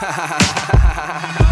Ha 0.00 0.10
ha 0.12 0.26
ha 0.26 0.38
ha 0.78 0.96
ha 0.96 1.18
ha 1.38 1.47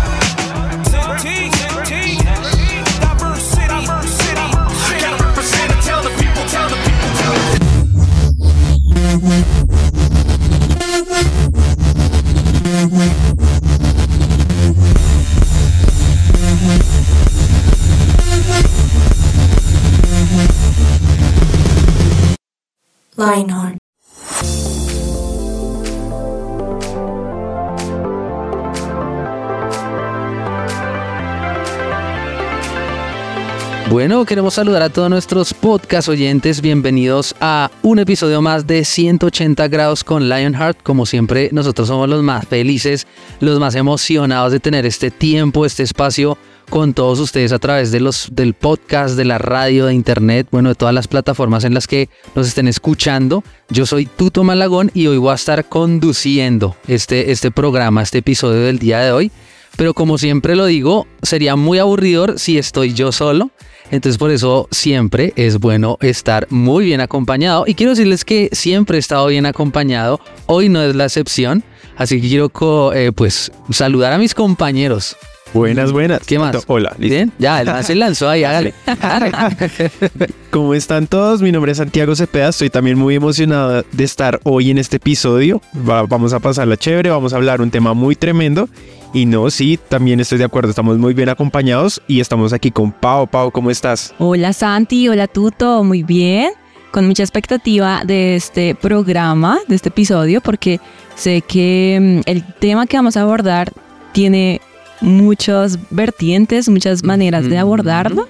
Queremos 34.25 34.55
saludar 34.55 34.83
a 34.83 34.88
todos 34.88 35.11
nuestros 35.11 35.52
podcast 35.52 36.08
oyentes. 36.08 36.62
Bienvenidos 36.62 37.34
a 37.38 37.70
un 37.83 37.98
episodio 37.98 38.41
más 38.41 38.66
de 38.66 38.84
180 38.84 39.69
grados 39.69 40.05
con 40.05 40.28
Lionheart. 40.28 40.83
Como 40.83 41.05
siempre, 41.05 41.50
nosotros 41.52 41.89
somos 41.89 42.08
los 42.08 42.22
más 42.22 42.47
felices, 42.48 43.06
los 43.41 43.61
más 43.61 43.75
emocionados 43.75 44.52
de 44.52 44.61
tener 44.61 44.86
este 44.86 45.11
tiempo, 45.11 45.66
este 45.66 45.83
espacio 45.83 46.39
con 46.70 46.94
todos 46.94 47.20
ustedes 47.20 47.52
a 47.52 47.58
través 47.58 47.92
de 47.92 48.00
los, 48.00 48.28
del 48.33 48.55
podcast, 48.55 49.16
de 49.16 49.27
la 49.27 49.36
radio, 49.36 49.86
de 49.86 49.94
internet, 49.94 50.48
bueno, 50.50 50.70
de 50.70 50.77
todas 50.77 50.94
las 50.94 51.08
plataformas 51.08 51.64
en 51.64 51.75
las 51.75 51.86
que 51.86 52.08
nos 52.34 52.48
estén 52.48 52.69
escuchando. 52.69 53.44
Yo 53.69 53.84
soy 53.84 54.06
Tuto 54.06 54.44
Malagón 54.44 54.91
y 54.94 55.08
hoy 55.08 55.19
voy 55.19 55.33
a 55.33 55.34
estar 55.34 55.69
conduciendo 55.69 56.75
este, 56.89 57.33
este 57.33 57.50
programa, 57.50 58.03
este 58.03 58.19
episodio 58.19 58.61
del 58.62 58.78
día 58.78 59.00
de 59.00 59.12
hoy. 59.12 59.30
Pero 59.77 59.92
como 59.92 60.17
siempre 60.17 60.56
lo 60.56 60.64
digo, 60.64 61.06
sería 61.23 61.55
muy 61.55 61.78
aburridor 61.78 62.39
si 62.39 62.56
estoy 62.56 62.95
yo 62.95 63.12
solo. 63.12 63.51
Entonces 63.91 64.19
por 64.19 64.31
eso 64.31 64.69
siempre 64.70 65.33
es 65.37 65.59
bueno 65.59 65.98
estar 66.01 66.47
muy 66.51 66.84
bien 66.84 67.01
acompañado. 67.01 67.65
Y 67.67 67.75
quiero 67.75 67.91
decirles 67.91 68.25
que 68.25 68.48
siempre 68.53 68.97
he 68.97 69.01
estado 69.01 69.27
bien 69.29 69.47
acompañado. 69.47 70.20
Hoy 70.47 70.69
no 70.69 70.83
es 70.83 70.95
la 70.95 71.05
excepción. 71.05 71.62
Así 71.97 72.20
que 72.20 72.29
quiero 72.29 72.51
eh, 72.92 73.12
pues 73.12 73.51
saludar 73.70 74.12
a 74.12 74.19
mis 74.19 74.34
compañeros. 74.34 75.17
Buenas, 75.55 75.92
buenas. 75.92 76.20
¿Qué 76.27 76.39
más? 76.39 76.64
Hola. 76.67 76.95
¿Bien? 76.98 77.33
Ya, 77.39 77.62
el 77.62 77.84
se 77.84 77.95
lanzó 77.95 78.29
ahí, 78.29 78.45
hágale. 78.45 78.75
¿Cómo 80.51 80.75
están 80.75 81.07
todos? 81.07 81.41
Mi 81.41 81.53
nombre 81.53 81.73
es 81.73 81.79
Santiago 81.79 82.14
Cepeda. 82.14 82.48
Estoy 82.48 82.69
también 82.69 82.98
muy 82.98 83.14
emocionado 83.14 83.84
de 83.91 84.05
estar 84.05 84.41
hoy 84.42 84.70
en 84.70 84.79
este 84.79 84.97
episodio. 84.97 85.62
vamos 85.73 86.34
a 86.34 86.41
pasarla 86.41 86.77
chévere, 86.77 87.09
vamos 87.09 87.33
a 87.33 87.37
hablar 87.37 87.62
un 87.62 87.70
tema 87.70 87.95
muy 87.95 88.17
tremendo. 88.17 88.69
Y 89.12 89.27
no, 89.27 89.51
sí, 89.51 89.79
también 89.89 90.21
estoy 90.21 90.39
de 90.39 90.45
acuerdo. 90.45 90.71
Estamos 90.71 90.99
muy 90.99 91.15
bien 91.15 91.29
acompañados 91.29 92.03
y 92.07 92.21
estamos 92.21 92.53
aquí 92.53 92.71
con 92.71 92.93
Pau. 92.93 93.27
Pau, 93.27 93.51
¿cómo 93.51 93.71
estás? 93.71 94.15
Hola 94.19 94.53
Santi, 94.53 95.09
hola 95.09 95.27
Tuto, 95.27 95.85
muy 95.85 96.03
bien. 96.03 96.53
Con 96.91 97.07
mucha 97.07 97.23
expectativa 97.23 98.03
de 98.05 98.37
este 98.37 98.75
programa, 98.75 99.59
de 99.69 99.77
este 99.77 99.91
episodio, 99.91 100.41
porque 100.41 100.81
sé 101.15 101.43
que 101.43 102.23
mm, 102.27 102.29
el 102.29 102.45
tema 102.55 102.87
que 102.87 102.97
vamos 102.97 103.17
a 103.17 103.23
abordar 103.23 103.73
tiene 104.13 104.61
muchas 105.01 105.79
vertientes, 105.91 106.69
muchas 106.69 107.05
maneras 107.05 107.48
de 107.48 107.59
abordarlo 107.59 108.29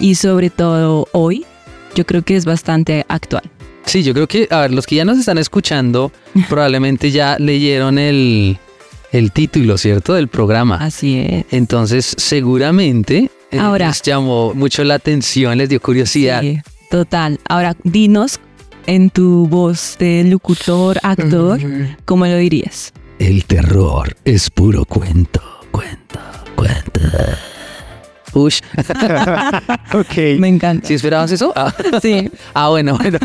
y 0.00 0.14
sobre 0.14 0.48
todo 0.48 1.06
hoy 1.12 1.44
yo 1.94 2.06
creo 2.06 2.22
que 2.22 2.36
es 2.36 2.44
bastante 2.44 3.04
actual. 3.08 3.42
Sí, 3.84 4.02
yo 4.02 4.12
creo 4.12 4.26
que, 4.26 4.46
a 4.50 4.60
ver, 4.60 4.72
los 4.72 4.86
que 4.86 4.96
ya 4.96 5.04
nos 5.04 5.18
están 5.18 5.38
escuchando 5.38 6.12
probablemente 6.48 7.10
ya 7.10 7.36
leyeron 7.38 7.98
el, 7.98 8.58
el 9.12 9.32
título, 9.32 9.78
¿cierto? 9.78 10.14
Del 10.14 10.28
programa. 10.28 10.76
Así 10.76 11.18
es. 11.18 11.44
Entonces, 11.50 12.14
seguramente 12.18 13.30
eh, 13.50 13.58
Ahora, 13.58 13.88
les 13.88 14.02
llamó 14.02 14.52
mucho 14.54 14.84
la 14.84 14.94
atención, 14.94 15.56
les 15.56 15.68
dio 15.68 15.80
curiosidad. 15.80 16.42
Sí, 16.42 16.58
total. 16.90 17.40
Ahora, 17.48 17.76
dinos 17.82 18.40
en 18.86 19.10
tu 19.10 19.46
voz 19.46 19.96
de 19.98 20.24
locutor, 20.24 20.98
actor, 21.02 21.60
¿cómo 22.04 22.26
lo 22.26 22.36
dirías? 22.36 22.92
El 23.18 23.44
terror 23.44 24.16
es 24.24 24.50
puro 24.50 24.84
cuento. 24.84 25.42
Cuenta, 25.70 26.44
cuenta. 26.54 27.38
Ush. 28.34 28.60
ok. 29.94 30.38
Me 30.38 30.48
encanta. 30.48 30.86
¿Sí 30.86 30.94
esperabas 30.94 31.32
eso? 31.32 31.52
Ah. 31.56 31.72
Sí. 32.00 32.30
Ah, 32.54 32.70
bueno, 32.70 32.96
bueno. 32.98 33.18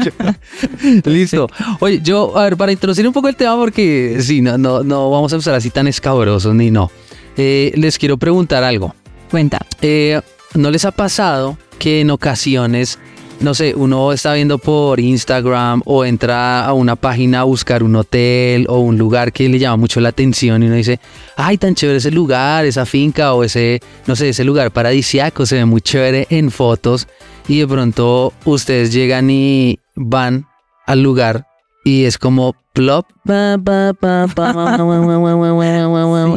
Listo. 1.06 1.48
Oye, 1.80 2.02
yo, 2.02 2.38
a 2.38 2.44
ver, 2.44 2.58
para 2.58 2.72
introducir 2.72 3.08
un 3.08 3.14
poco 3.14 3.28
el 3.30 3.36
tema, 3.36 3.56
porque 3.56 4.18
sí, 4.22 4.42
no, 4.42 4.58
no, 4.58 4.84
no 4.84 5.10
vamos 5.10 5.32
a 5.32 5.36
empezar 5.36 5.56
así 5.56 5.70
tan 5.70 5.88
escabrosos 5.88 6.54
ni 6.54 6.70
no. 6.70 6.92
Eh, 7.36 7.72
les 7.76 7.98
quiero 7.98 8.18
preguntar 8.18 8.64
algo. 8.64 8.94
Cuenta. 9.32 9.60
Eh, 9.82 10.22
¿No 10.54 10.70
les 10.70 10.86
ha 10.86 10.92
pasado 10.92 11.58
que 11.80 12.02
en 12.02 12.12
ocasiones 12.12 13.00
no 13.44 13.54
sé, 13.54 13.74
uno 13.76 14.14
está 14.14 14.34
viendo 14.34 14.58
por 14.58 15.02
Instagram 15.02 15.82
o 15.86 16.06
entra 16.06 16.66
a 16.66 16.72
una 16.72 16.96
página 16.96 17.42
a 17.42 17.44
buscar 17.44 17.84
un 17.84 17.94
hotel 17.98 18.66
o 18.70 18.80
un 18.80 18.98
lugar 18.98 19.34
que 19.34 19.50
le 19.50 19.60
llama 19.60 19.76
mucho 19.76 20.00
la 20.00 20.10
atención 20.10 20.64
y 20.64 20.68
uno 20.68 20.76
dice, 20.76 21.02
ay, 21.36 21.58
tan 21.58 21.76
chévere 21.76 21.98
ese 21.98 22.10
lugar, 22.10 22.66
esa 22.66 22.86
finca 22.86 23.34
o 23.34 23.44
ese, 23.44 23.82
no 24.08 24.16
sé, 24.16 24.30
ese 24.30 24.46
lugar 24.46 24.72
paradisiaco, 24.72 25.46
se 25.46 25.58
ve 25.58 25.66
muy 25.66 25.82
chévere 25.82 26.26
en 26.30 26.52
fotos. 26.52 27.08
Y 27.50 27.60
de 27.60 27.68
pronto 27.68 28.32
ustedes 28.46 28.94
llegan 28.94 29.30
y 29.30 29.78
van 29.96 30.48
al 30.86 31.04
lugar 31.04 31.46
y 31.84 32.06
es 32.06 32.18
como 32.18 32.56
plop. 32.74 33.06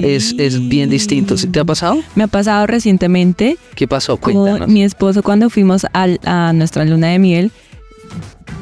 es, 0.02 0.34
es 0.38 0.68
bien 0.68 0.90
distinto. 0.90 1.34
¿Te 1.36 1.60
ha 1.60 1.64
pasado? 1.64 1.98
Me 2.14 2.24
ha 2.24 2.28
pasado 2.28 2.66
recientemente. 2.66 3.56
¿Qué 3.74 3.88
pasó? 3.88 4.16
Cuéntanos. 4.16 4.60
Con 4.60 4.72
mi 4.72 4.82
esposo 4.82 5.22
cuando 5.22 5.50
fuimos 5.50 5.86
a 5.92 6.52
nuestra 6.52 6.84
luna 6.84 7.08
de 7.08 7.18
miel. 7.18 7.52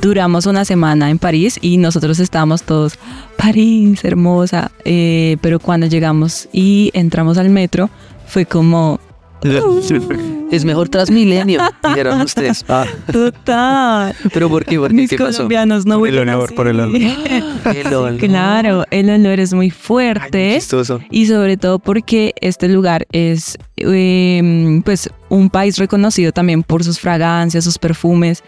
Duramos 0.00 0.44
una 0.44 0.66
semana 0.66 1.08
en 1.08 1.18
París 1.18 1.58
y 1.62 1.78
nosotros 1.78 2.18
estábamos 2.18 2.62
todos, 2.62 2.98
París, 3.38 4.04
hermosa. 4.04 4.70
Eh, 4.84 5.38
pero 5.40 5.58
cuando 5.58 5.86
llegamos 5.86 6.48
y 6.52 6.90
entramos 6.92 7.38
al 7.38 7.48
metro, 7.48 7.88
fue 8.26 8.44
como, 8.44 9.00
es 10.50 10.64
mejor 10.64 10.88
Transmilenio, 10.88 11.60
dijeron 11.88 12.20
ustedes. 12.22 12.64
Ah. 12.68 12.86
Total. 13.12 14.14
¿Pero 14.32 14.48
por 14.48 14.64
qué? 14.64 14.78
¿Por 14.78 14.88
qué? 14.90 14.94
Mis 14.94 15.10
¿Qué 15.10 15.18
pasó? 15.18 15.36
colombianos 15.38 15.86
no 15.86 16.04
El 16.06 16.18
olor, 16.18 16.54
por 16.54 16.68
el 16.68 16.80
olor. 16.80 16.96
El 17.64 17.86
olor. 17.94 18.16
Claro, 18.18 18.84
el 18.90 19.10
olor 19.10 19.40
es 19.40 19.52
muy 19.54 19.70
fuerte. 19.70 20.52
Ay, 20.52 20.54
chistoso. 20.60 21.00
y 21.10 21.26
sobre 21.26 21.56
todo 21.56 21.78
porque 21.78 22.34
este 22.40 22.68
lugar 22.68 23.06
es 23.12 23.58
eh, 23.76 24.80
pues 24.84 25.10
un 25.28 25.50
país 25.50 25.78
reconocido 25.78 26.32
también 26.32 26.62
por 26.62 26.84
sus 26.84 26.98
fragancias, 27.00 27.64
sus 27.64 27.78
perfumes. 27.78 28.42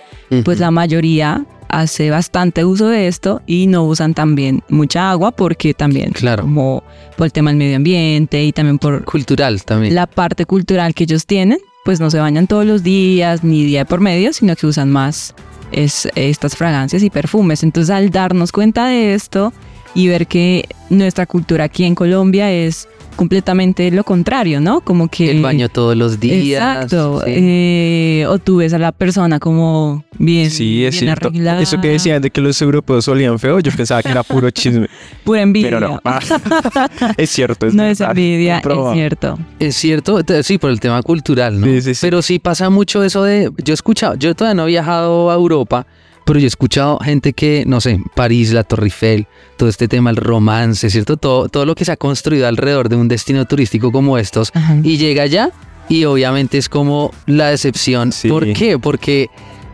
Pues 0.45 0.59
la 0.61 0.71
mayoría 0.71 1.45
hace 1.69 2.11
bastante 2.11 2.65
uso 2.65 2.89
de 2.89 3.09
esto 3.09 3.43
y 3.47 3.67
no 3.67 3.85
usan 3.85 4.15
también 4.15 4.63
mucha 4.69 5.11
agua 5.11 5.33
porque 5.33 5.75
también 5.75 6.13
Claro. 6.13 6.43
como 6.45 6.83
por 7.17 7.27
el 7.27 7.33
tema 7.33 7.51
del 7.51 7.59
medio 7.59 7.77
ambiente 7.77 8.45
y 8.45 8.53
también 8.53 8.79
por 8.79 9.05
Cultural 9.05 9.63
también. 9.65 9.95
la 9.95 10.07
parte 10.07 10.47
cultural 10.47 10.95
que 10.95 11.05
ellos 11.05 11.27
tienen, 11.27 11.59
pues 11.85 12.01
no 12.01 12.11
se 12.11 12.19
bañan 12.19 12.47
todos 12.47 12.65
los 12.67 12.83
días 12.83 13.45
ni 13.45 13.65
día 13.65 13.85
por 13.85 14.01
medio, 14.01 14.33
sino 14.33 14.55
que 14.57 14.67
usan 14.67 14.91
más 14.91 15.35
es, 15.73 16.09
estas 16.15 16.57
fragancias 16.57 17.03
y 17.03 17.11
perfumes. 17.11 17.63
Entonces 17.63 17.91
al 17.95 18.11
darnos 18.11 18.53
cuenta 18.53 18.87
de 18.87 19.15
esto 19.15 19.53
y 19.95 20.09
ver 20.09 20.27
que 20.27 20.65
nuestra 20.91 21.27
cultura 21.27 21.65
aquí 21.65 21.85
en 21.85 21.95
Colombia 21.95 22.51
es 22.53 22.89
completamente 23.17 23.91
lo 23.91 24.05
contrario, 24.05 24.61
¿no? 24.61 24.81
Como 24.81 25.09
que... 25.09 25.31
El 25.31 25.43
baño 25.43 25.69
todos 25.69 25.97
los 25.97 26.21
días. 26.21 26.63
Exacto. 26.63 27.23
sí. 27.25 27.33
eh, 27.35 28.27
o 28.29 28.39
tú 28.39 28.59
ves 28.59 28.73
a 28.75 28.79
la 28.79 28.93
persona 28.93 29.41
como 29.41 30.05
bien, 30.19 30.51
Sí, 30.51 30.85
es 30.85 30.93
bien 30.93 31.05
cierto. 31.07 31.29
arreglada. 31.29 31.61
Eso 31.61 31.81
que 31.81 31.89
decían 31.89 32.23
de 32.23 32.31
que 32.31 32.41
los 32.41 32.61
europeos 32.63 33.09
olían 33.09 33.39
feo, 33.39 33.59
yo 33.61 33.73
pensaba 33.73 34.03
que 34.03 34.11
era 34.11 34.23
puro 34.23 34.51
chisme. 34.51 34.89
Pura 35.25 35.43
envidia. 35.43 35.71
Pero 35.71 35.81
no. 35.81 36.01
es 37.17 37.31
cierto. 37.31 37.67
Es 37.67 37.75
no 37.75 37.83
es 37.85 38.01
envidia, 38.01 38.59
es 38.59 38.93
cierto. 38.93 39.39
Es 39.59 39.75
cierto, 39.77 40.21
sí, 40.43 40.59
por 40.59 40.71
el 40.71 40.79
tema 40.81 41.03
cultural, 41.03 41.61
¿no? 41.61 41.67
Sí, 41.67 41.81
sí, 41.83 41.95
sí. 41.95 42.01
Pero 42.01 42.23
sí 42.23 42.39
pasa 42.39 42.71
mucho 42.71 43.03
eso 43.03 43.25
de, 43.25 43.51
yo 43.65 43.73
he 43.73 43.75
escuchado, 43.75 44.15
yo 44.15 44.35
todavía 44.35 44.55
no 44.55 44.65
he 44.65 44.69
viajado 44.69 45.31
a 45.31 45.35
Europa, 45.35 45.87
pero 46.27 46.41
yo 46.41 46.45
he 46.45 46.49
escuchado 46.49 46.99
gente 46.99 47.33
que, 47.33 47.65
no 47.67 47.81
sé, 47.81 48.01
París, 48.15 48.53
la 48.53 48.65
Torre 48.65 48.87
Eiffel, 48.87 49.27
todo 49.57 49.69
este 49.69 49.87
tema, 49.87 50.11
el 50.11 50.17
romance, 50.17 50.91
¿cierto? 50.91 51.17
Todo, 51.17 51.49
todo 51.49 51.65
lo 51.65 51.75
que 51.77 51.85
se 51.85 51.93
ha 51.93 51.97
construido 51.97 52.49
alrededor 52.49 52.89
de 52.89 52.97
un 52.97 53.07
destino 53.07 53.45
turístico 53.45 53.93
como 53.93 54.19
estos, 54.19 54.51
Ajá. 54.53 54.77
y 54.83 54.99
llega 54.99 55.23
allá 55.23 55.53
y 55.89 56.05
obviamente 56.05 56.59
es 56.59 56.69
como 56.69 57.13
la 57.27 57.51
decepción. 57.51 58.11
Sí. 58.11 58.29
¿Por 58.29 58.53
qué? 58.53 58.77
Porque 58.77 59.31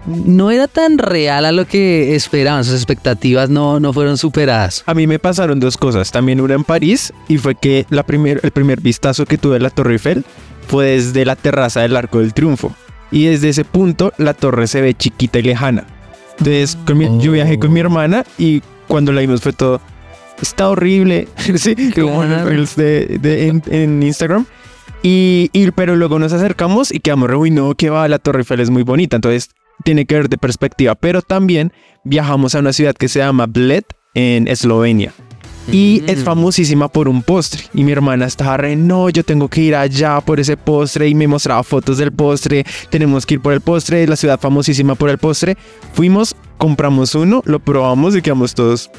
no 0.06 0.50
era 0.50 0.68
tan 0.68 0.98
real 0.98 1.46
a 1.46 1.52
lo 1.52 1.66
que 1.66 2.14
esperaban, 2.14 2.64
sus 2.64 2.74
expectativas 2.74 3.48
no, 3.48 3.80
no 3.80 3.94
fueron 3.94 4.18
superadas. 4.18 4.82
A 4.84 4.92
mí 4.92 5.06
me 5.06 5.18
pasaron 5.18 5.58
dos 5.58 5.78
cosas. 5.78 6.12
También 6.12 6.40
una 6.42 6.54
en 6.54 6.64
París 6.64 7.14
y 7.28 7.38
fue 7.38 7.54
que 7.54 7.86
la 7.88 8.02
primer, 8.02 8.40
el 8.42 8.50
primer 8.50 8.80
vistazo 8.82 9.24
que 9.24 9.38
tuve 9.38 9.56
a 9.56 9.60
la 9.60 9.70
Torre 9.70 9.94
Eiffel 9.94 10.24
fue 10.66 10.86
desde 10.86 11.24
la 11.24 11.34
terraza 11.34 11.80
del 11.80 11.96
Arco 11.96 12.18
del 12.18 12.34
Triunfo. 12.34 12.74
Y 13.10 13.24
desde 13.24 13.48
ese 13.48 13.64
punto 13.64 14.12
la 14.18 14.34
torre 14.34 14.66
se 14.66 14.80
ve 14.80 14.94
chiquita 14.94 15.38
y 15.38 15.42
lejana. 15.42 15.86
Entonces 16.38 16.76
con 16.86 16.98
mi- 16.98 17.20
yo 17.20 17.32
viajé 17.32 17.58
con 17.58 17.72
mi 17.72 17.80
hermana 17.80 18.24
y 18.38 18.62
cuando 18.88 19.12
la 19.12 19.20
vimos 19.20 19.40
fue 19.40 19.52
todo... 19.52 19.80
está 20.40 20.68
horrible. 20.68 21.28
sí, 21.56 21.74
como 21.94 22.22
de, 22.24 23.18
de- 23.20 23.48
en, 23.48 23.62
en 23.70 24.02
Instagram. 24.02 24.46
Y, 25.02 25.50
y- 25.52 25.70
pero 25.72 25.96
luego 25.96 26.18
nos 26.18 26.32
acercamos 26.32 26.92
y 26.92 27.00
quedamos 27.00 27.28
re, 27.30 27.36
uy, 27.36 27.50
no, 27.50 27.74
que 27.74 27.90
va, 27.90 28.06
la 28.08 28.18
Torre 28.18 28.40
Eiffel 28.40 28.60
es 28.60 28.70
muy 28.70 28.82
bonita. 28.82 29.16
Entonces 29.16 29.50
tiene 29.84 30.04
que 30.06 30.14
ver 30.14 30.28
de 30.28 30.38
perspectiva. 30.38 30.94
Pero 30.94 31.22
también 31.22 31.72
viajamos 32.04 32.54
a 32.54 32.60
una 32.60 32.72
ciudad 32.72 32.94
que 32.94 33.08
se 33.08 33.18
llama 33.20 33.46
Bled 33.46 33.84
en 34.14 34.46
Eslovenia. 34.48 35.12
Y 35.70 36.02
es 36.06 36.24
famosísima 36.24 36.88
por 36.88 37.08
un 37.08 37.22
postre. 37.22 37.62
Y 37.72 37.84
mi 37.84 37.92
hermana 37.92 38.26
estaba 38.26 38.56
re, 38.56 38.74
no, 38.74 39.08
yo 39.10 39.22
tengo 39.24 39.48
que 39.48 39.60
ir 39.60 39.76
allá 39.76 40.20
por 40.20 40.40
ese 40.40 40.56
postre. 40.56 41.08
Y 41.08 41.14
me 41.14 41.28
mostraba 41.28 41.62
fotos 41.62 41.98
del 41.98 42.10
postre. 42.12 42.64
Tenemos 42.90 43.24
que 43.26 43.34
ir 43.34 43.40
por 43.40 43.52
el 43.52 43.60
postre. 43.60 44.02
Es 44.02 44.08
la 44.08 44.16
ciudad 44.16 44.40
famosísima 44.40 44.94
por 44.96 45.08
el 45.08 45.18
postre. 45.18 45.56
Fuimos, 45.92 46.34
compramos 46.58 47.14
uno, 47.14 47.42
lo 47.44 47.60
probamos 47.60 48.16
y 48.16 48.22
quedamos 48.22 48.54
todos. 48.54 48.90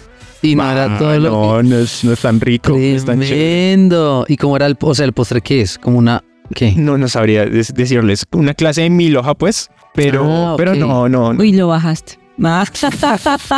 Y 0.42 0.56
no 0.56 0.70
era 0.70 0.98
todo 0.98 1.18
lo 1.20 1.30
No, 1.30 1.64
no 1.64 1.78
es, 1.78 2.04
no 2.04 2.14
es 2.14 2.20
tan 2.20 2.40
rico. 2.40 2.70
no 2.72 2.78
es 2.78 3.06
tan 3.06 3.22
chévere. 3.22 3.36
Tremendo. 3.36 4.26
¿Y 4.28 4.38
cómo 4.38 4.56
era 4.56 4.66
el, 4.66 4.78
o 4.80 4.96
sea, 4.96 5.06
el 5.06 5.14
postre 5.14 5.42
qué 5.42 5.62
es? 5.62 5.78
Como 5.78 5.98
una, 5.98 6.24
¿qué? 6.54 6.74
No, 6.76 6.98
no 6.98 7.08
sabría 7.08 7.46
decirles. 7.46 8.26
Una 8.32 8.54
clase 8.54 8.82
de 8.82 8.90
mil 8.90 9.16
hoja, 9.18 9.36
pues. 9.36 9.70
Pero, 9.94 10.26
Ah, 10.26 10.56
pero 10.58 10.72
ok. 10.72 10.78
no, 10.78 11.08
no. 11.10 11.34
no. 11.34 11.40
Uy, 11.42 11.54
lo 11.54 11.68
bajaste. 11.68 12.20
Ah. 12.42 12.66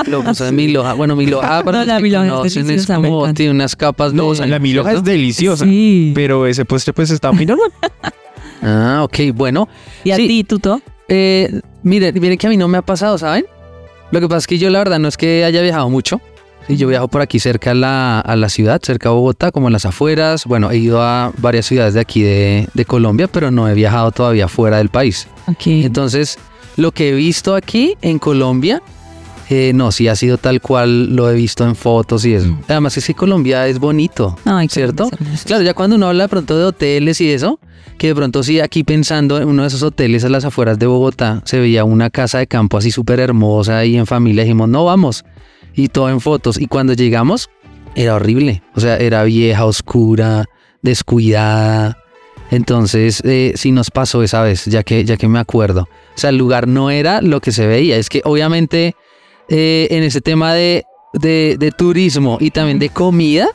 Lo 0.07 0.23
puso 0.23 0.43
de 0.45 0.51
mil 0.51 0.75
hoja. 0.77 0.93
Bueno, 0.93 1.15
mil 1.15 1.33
hoja, 1.33 1.63
para 1.63 1.79
No, 1.79 1.85
la 1.85 1.97
que 1.97 2.03
mil 2.03 2.15
hoja 2.15 2.47
es 2.47 2.53
deliciosa, 2.55 2.95
como, 2.95 3.33
tiene 3.33 3.51
unas 3.51 3.75
capas 3.75 4.13
No, 4.13 4.33
la 4.33 4.59
mil 4.59 4.77
hoja 4.79 4.89
es 4.89 4.95
¿cierto? 4.95 5.09
deliciosa. 5.11 5.65
Sí. 5.65 6.11
Pero 6.13 6.45
ese 6.45 6.65
postre, 6.65 6.93
pues 6.93 7.09
está 7.11 7.31
muy 7.31 7.45
normal. 7.45 7.71
Ah, 8.67 9.01
ok, 9.03 9.17
bueno. 9.35 9.67
¿Y 10.03 10.09
a 10.11 10.15
Sí. 10.15 10.27
ti, 10.27 10.43
Tuto? 10.43 10.81
Eh, 11.07 11.59
miren, 11.83 12.19
miren 12.19 12.35
que 12.37 12.47
a 12.47 12.49
mí 12.49 12.57
no 12.57 12.67
me 12.67 12.79
ha 12.79 12.81
pasado, 12.81 13.15
¿saben? 13.17 13.45
Lo 14.09 14.19
que 14.19 14.27
pasa 14.27 14.39
es 14.39 14.47
que 14.47 14.57
yo 14.57 14.71
la 14.71 14.79
verdad 14.79 14.97
no 14.97 15.07
es 15.07 15.17
que 15.17 15.43
haya 15.45 15.61
viajado 15.61 15.87
mucho. 15.89 16.19
Sí, 16.65 16.75
yo 16.77 16.87
viajo 16.87 17.07
por 17.07 17.21
aquí 17.21 17.37
cerca 17.37 17.71
a 17.71 17.73
la, 17.75 18.19
a 18.21 18.35
la 18.35 18.49
ciudad, 18.49 18.81
cerca 18.81 19.09
de 19.09 19.15
Bogotá, 19.15 19.51
como 19.51 19.67
en 19.67 19.73
las 19.73 19.85
afueras. 19.85 20.45
Bueno, 20.45 20.71
he 20.71 20.77
ido 20.77 20.99
a 21.03 21.31
varias 21.37 21.67
ciudades 21.67 21.93
de 21.93 21.99
aquí 21.99 22.23
de, 22.23 22.67
de 22.73 22.85
Colombia, 22.85 23.27
pero 23.27 23.51
no 23.51 23.67
he 23.69 23.75
viajado 23.75 24.11
todavía 24.11 24.47
fuera 24.47 24.77
del 24.77 24.89
país. 24.89 25.27
Ok. 25.47 25.67
Entonces, 25.67 26.39
lo 26.75 26.91
que 26.91 27.09
he 27.09 27.13
visto 27.13 27.55
aquí 27.55 27.95
en 28.01 28.19
Colombia, 28.19 28.81
eh, 29.49 29.73
no, 29.75 29.91
sí 29.91 30.07
ha 30.07 30.15
sido 30.15 30.37
tal 30.37 30.59
cual 30.59 31.15
lo 31.15 31.29
he 31.29 31.35
visto 31.35 31.65
en 31.65 31.75
fotos 31.75 32.25
y 32.25 32.33
eso. 32.33 32.47
Mm. 32.47 32.61
Además 32.67 32.97
es 32.97 33.05
que 33.05 33.13
Colombia 33.13 33.67
es 33.67 33.79
bonito, 33.79 34.37
Ay, 34.45 34.67
¿cierto? 34.69 35.09
Claro, 35.45 35.63
ya 35.63 35.73
cuando 35.73 35.95
uno 35.95 36.07
habla 36.07 36.23
de 36.23 36.29
pronto 36.29 36.57
de 36.57 36.65
hoteles 36.65 37.21
y 37.21 37.29
eso, 37.29 37.59
que 37.97 38.07
de 38.07 38.15
pronto 38.15 38.43
sí, 38.43 38.59
aquí 38.59 38.83
pensando 38.83 39.37
en 39.37 39.47
uno 39.47 39.61
de 39.61 39.67
esos 39.67 39.83
hoteles 39.83 40.23
a 40.25 40.29
las 40.29 40.45
afueras 40.45 40.79
de 40.79 40.87
Bogotá, 40.87 41.41
se 41.45 41.59
veía 41.59 41.83
una 41.83 42.09
casa 42.09 42.39
de 42.39 42.47
campo 42.47 42.77
así 42.77 42.91
súper 42.91 43.19
hermosa 43.19 43.85
y 43.85 43.97
en 43.97 44.07
familia 44.07 44.43
dijimos, 44.43 44.69
no 44.69 44.85
vamos. 44.85 45.23
Y 45.75 45.89
todo 45.89 46.09
en 46.09 46.21
fotos. 46.21 46.59
Y 46.59 46.67
cuando 46.67 46.93
llegamos, 46.93 47.49
era 47.95 48.15
horrible. 48.15 48.63
O 48.75 48.79
sea, 48.79 48.97
era 48.97 49.23
vieja, 49.23 49.65
oscura, 49.65 50.45
descuidada. 50.81 51.97
Entonces, 52.49 53.21
eh, 53.25 53.53
sí 53.55 53.71
nos 53.71 53.91
pasó 53.91 54.23
esa 54.23 54.41
vez, 54.41 54.65
ya 54.65 54.83
que, 54.83 55.03
ya 55.03 55.17
que 55.17 55.27
me 55.27 55.39
acuerdo. 55.39 55.89
O 56.15 56.17
sea, 56.17 56.29
el 56.29 56.37
lugar 56.37 56.67
no 56.67 56.89
era 56.89 57.21
lo 57.21 57.41
que 57.41 57.51
se 57.51 57.67
veía. 57.67 57.97
Es 57.97 58.09
que 58.09 58.21
obviamente 58.23 58.95
eh, 59.49 59.87
en 59.91 60.03
ese 60.03 60.21
tema 60.21 60.53
de, 60.53 60.85
de, 61.13 61.57
de 61.59 61.71
turismo 61.71 62.37
y 62.39 62.51
también 62.51 62.79
de 62.79 62.89
comida, 62.89 63.49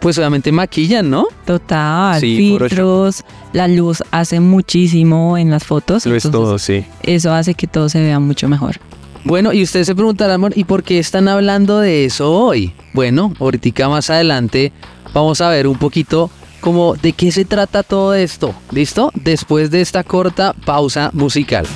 pues 0.00 0.18
obviamente 0.18 0.52
maquillan, 0.52 1.10
¿no? 1.10 1.26
Total, 1.44 2.20
Sí, 2.20 2.36
filtros, 2.36 3.24
la 3.52 3.68
luz 3.68 4.02
hace 4.10 4.40
muchísimo 4.40 5.36
en 5.38 5.50
las 5.50 5.64
fotos. 5.64 6.06
Lo 6.06 6.14
es 6.14 6.30
todo, 6.30 6.58
sí. 6.58 6.84
Eso 7.02 7.32
hace 7.32 7.54
que 7.54 7.66
todo 7.66 7.88
se 7.88 8.00
vea 8.00 8.18
mucho 8.18 8.48
mejor. 8.48 8.76
Bueno, 9.24 9.52
y 9.52 9.62
ustedes 9.62 9.86
se 9.86 9.94
preguntarán, 9.94 10.34
amor, 10.34 10.52
¿y 10.56 10.64
por 10.64 10.82
qué 10.82 10.98
están 10.98 11.28
hablando 11.28 11.78
de 11.78 12.04
eso 12.04 12.32
hoy? 12.32 12.72
Bueno, 12.92 13.32
ahorita 13.38 13.88
más 13.88 14.10
adelante 14.10 14.72
vamos 15.14 15.40
a 15.40 15.48
ver 15.48 15.68
un 15.68 15.78
poquito 15.78 16.30
como 16.62 16.94
de 16.94 17.12
qué 17.12 17.30
se 17.30 17.44
trata 17.44 17.82
todo 17.82 18.14
esto. 18.14 18.54
¿Listo? 18.70 19.10
Después 19.14 19.70
de 19.70 19.82
esta 19.82 20.02
corta 20.02 20.54
pausa 20.64 21.10
musical. 21.12 21.66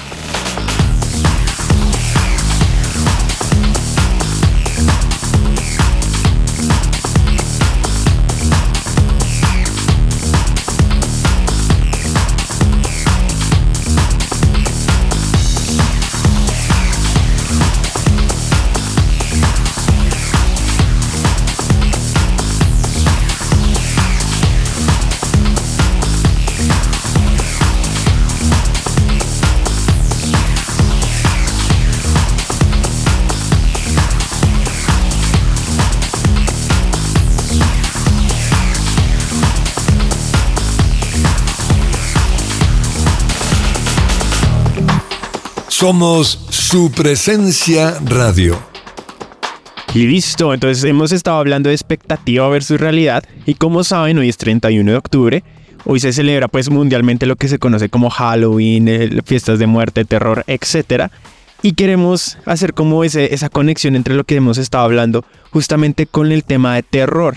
Somos 45.87 46.41
su 46.51 46.91
presencia 46.91 47.97
radio. 48.05 48.59
Y 49.95 50.09
listo, 50.09 50.53
entonces 50.53 50.83
hemos 50.83 51.13
estado 51.13 51.39
hablando 51.39 51.69
de 51.69 51.77
expectativa 51.77 52.49
versus 52.49 52.81
realidad 52.81 53.23
y 53.47 53.55
como 53.55 53.85
saben, 53.85 54.19
hoy 54.19 54.29
es 54.29 54.37
31 54.37 54.91
de 54.91 54.97
octubre, 54.97 55.45
hoy 55.85 56.01
se 56.01 56.13
celebra 56.13 56.49
pues 56.49 56.71
mundialmente 56.71 57.25
lo 57.25 57.37
que 57.37 57.47
se 57.47 57.61
conoce 57.61 57.89
como 57.89 58.11
Halloween, 58.11 59.23
fiestas 59.25 59.61
de 59.61 59.69
muerte, 59.69 60.05
terror, 60.05 60.43
etc. 60.49 61.05
Y 61.63 61.75
queremos 61.75 62.37
hacer 62.47 62.75
como 62.75 63.05
ese, 63.05 63.33
esa 63.33 63.49
conexión 63.49 63.95
entre 63.95 64.17
lo 64.17 64.25
que 64.25 64.35
hemos 64.35 64.59
estado 64.59 64.87
hablando 64.87 65.25
justamente 65.53 66.07
con 66.07 66.33
el 66.33 66.43
tema 66.43 66.75
de 66.75 66.83
terror. 66.83 67.37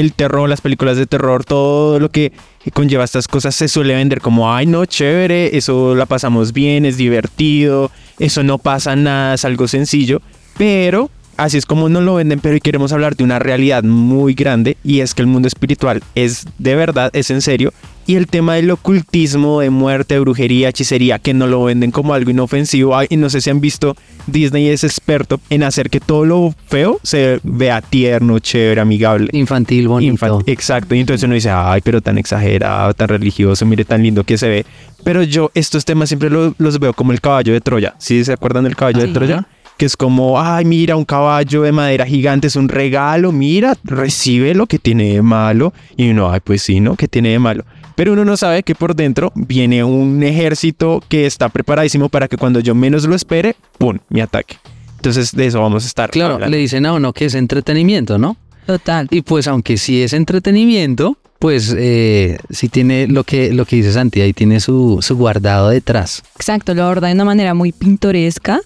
El 0.00 0.14
terror, 0.14 0.48
las 0.48 0.62
películas 0.62 0.96
de 0.96 1.04
terror, 1.04 1.44
todo 1.44 2.00
lo 2.00 2.08
que 2.08 2.32
conlleva 2.72 3.04
estas 3.04 3.28
cosas 3.28 3.54
se 3.54 3.68
suele 3.68 3.94
vender 3.94 4.22
como, 4.22 4.50
ay 4.50 4.64
no, 4.64 4.86
chévere, 4.86 5.58
eso 5.58 5.94
la 5.94 6.06
pasamos 6.06 6.54
bien, 6.54 6.86
es 6.86 6.96
divertido, 6.96 7.90
eso 8.18 8.42
no 8.42 8.56
pasa 8.56 8.96
nada, 8.96 9.34
es 9.34 9.44
algo 9.44 9.68
sencillo, 9.68 10.22
pero 10.56 11.10
así 11.36 11.58
es 11.58 11.66
como 11.66 11.90
nos 11.90 12.02
lo 12.02 12.14
venden, 12.14 12.40
pero 12.40 12.54
hoy 12.54 12.62
queremos 12.62 12.92
hablar 12.92 13.14
de 13.14 13.24
una 13.24 13.38
realidad 13.40 13.82
muy 13.82 14.32
grande 14.32 14.78
y 14.82 15.00
es 15.00 15.12
que 15.12 15.20
el 15.20 15.28
mundo 15.28 15.48
espiritual 15.48 16.02
es 16.14 16.46
de 16.56 16.76
verdad, 16.76 17.10
es 17.12 17.30
en 17.30 17.42
serio. 17.42 17.70
Y 18.06 18.16
el 18.16 18.26
tema 18.26 18.54
del 18.56 18.70
ocultismo, 18.72 19.60
de 19.60 19.70
muerte, 19.70 20.18
brujería, 20.18 20.68
hechicería, 20.70 21.18
que 21.20 21.32
no 21.32 21.46
lo 21.46 21.62
venden 21.64 21.90
como 21.92 22.12
algo 22.12 22.30
inofensivo. 22.30 22.96
Ay, 22.96 23.06
Y 23.10 23.16
no 23.16 23.30
sé 23.30 23.40
si 23.40 23.50
han 23.50 23.60
visto, 23.60 23.96
Disney 24.26 24.68
es 24.68 24.82
experto 24.82 25.40
en 25.48 25.62
hacer 25.62 25.90
que 25.90 26.00
todo 26.00 26.24
lo 26.24 26.54
feo 26.66 26.98
se 27.04 27.38
vea 27.44 27.80
tierno, 27.82 28.38
chévere, 28.40 28.80
amigable. 28.80 29.28
Infantil, 29.32 29.86
bonito. 29.88 30.12
Infan- 30.14 30.42
Exacto, 30.46 30.94
y 30.94 31.00
entonces 31.00 31.24
uno 31.24 31.34
dice, 31.34 31.50
ay, 31.50 31.82
pero 31.84 32.00
tan 32.00 32.18
exagerado, 32.18 32.94
tan 32.94 33.08
religioso, 33.08 33.64
mire 33.64 33.84
tan 33.84 34.02
lindo 34.02 34.24
que 34.24 34.36
se 34.38 34.48
ve. 34.48 34.66
Pero 35.04 35.22
yo 35.22 35.50
estos 35.54 35.84
temas 35.84 36.08
siempre 36.08 36.30
lo- 36.30 36.54
los 36.58 36.78
veo 36.80 36.92
como 36.92 37.12
el 37.12 37.20
caballo 37.20 37.52
de 37.52 37.60
Troya. 37.60 37.94
¿Sí 37.98 38.24
se 38.24 38.32
acuerdan 38.32 38.64
del 38.64 38.74
caballo 38.76 38.98
de 38.98 39.04
Ajá. 39.04 39.12
Troya? 39.14 39.46
Que 39.76 39.86
es 39.86 39.96
como, 39.96 40.38
ay, 40.38 40.64
mira, 40.66 40.94
un 40.96 41.06
caballo 41.06 41.62
de 41.62 41.72
madera 41.72 42.04
gigante 42.04 42.48
es 42.48 42.56
un 42.56 42.68
regalo, 42.68 43.32
mira, 43.32 43.78
recibe 43.84 44.54
lo 44.54 44.66
que 44.66 44.78
tiene 44.78 45.14
de 45.14 45.22
malo. 45.22 45.72
Y 45.96 46.10
uno, 46.10 46.30
ay, 46.30 46.40
pues 46.44 46.60
sí, 46.62 46.80
¿no? 46.80 46.96
¿Qué 46.96 47.08
tiene 47.08 47.30
de 47.30 47.38
malo? 47.38 47.64
Pero 48.00 48.14
uno 48.14 48.24
no 48.24 48.34
sabe 48.38 48.62
que 48.62 48.74
por 48.74 48.96
dentro 48.96 49.30
viene 49.34 49.84
un 49.84 50.22
ejército 50.22 51.02
que 51.06 51.26
está 51.26 51.50
preparadísimo 51.50 52.08
para 52.08 52.28
que 52.28 52.38
cuando 52.38 52.58
yo 52.60 52.74
menos 52.74 53.04
lo 53.04 53.14
espere, 53.14 53.56
¡pum!, 53.76 53.98
me 54.08 54.22
ataque. 54.22 54.56
Entonces 54.96 55.32
de 55.32 55.44
eso 55.44 55.60
vamos 55.60 55.84
a 55.84 55.86
estar 55.86 56.08
Claro, 56.08 56.36
hablando. 56.36 56.50
le 56.50 56.62
dicen 56.62 56.86
a 56.86 56.94
uno 56.94 57.12
que 57.12 57.26
es 57.26 57.34
entretenimiento, 57.34 58.16
¿no? 58.16 58.38
Total. 58.64 59.06
Y 59.10 59.20
pues 59.20 59.46
aunque 59.48 59.76
sí 59.76 60.02
es 60.02 60.14
entretenimiento, 60.14 61.18
pues 61.38 61.74
eh, 61.76 62.38
sí 62.48 62.70
tiene 62.70 63.06
lo 63.06 63.22
que, 63.24 63.52
lo 63.52 63.66
que 63.66 63.76
dice 63.76 63.92
Santi, 63.92 64.22
ahí 64.22 64.32
tiene 64.32 64.60
su, 64.60 65.00
su 65.02 65.18
guardado 65.18 65.68
detrás. 65.68 66.22
Exacto, 66.36 66.72
lo 66.72 66.84
aborda 66.84 67.08
de 67.08 67.12
una 67.12 67.26
manera 67.26 67.52
muy 67.52 67.70
pintoresca 67.70 68.62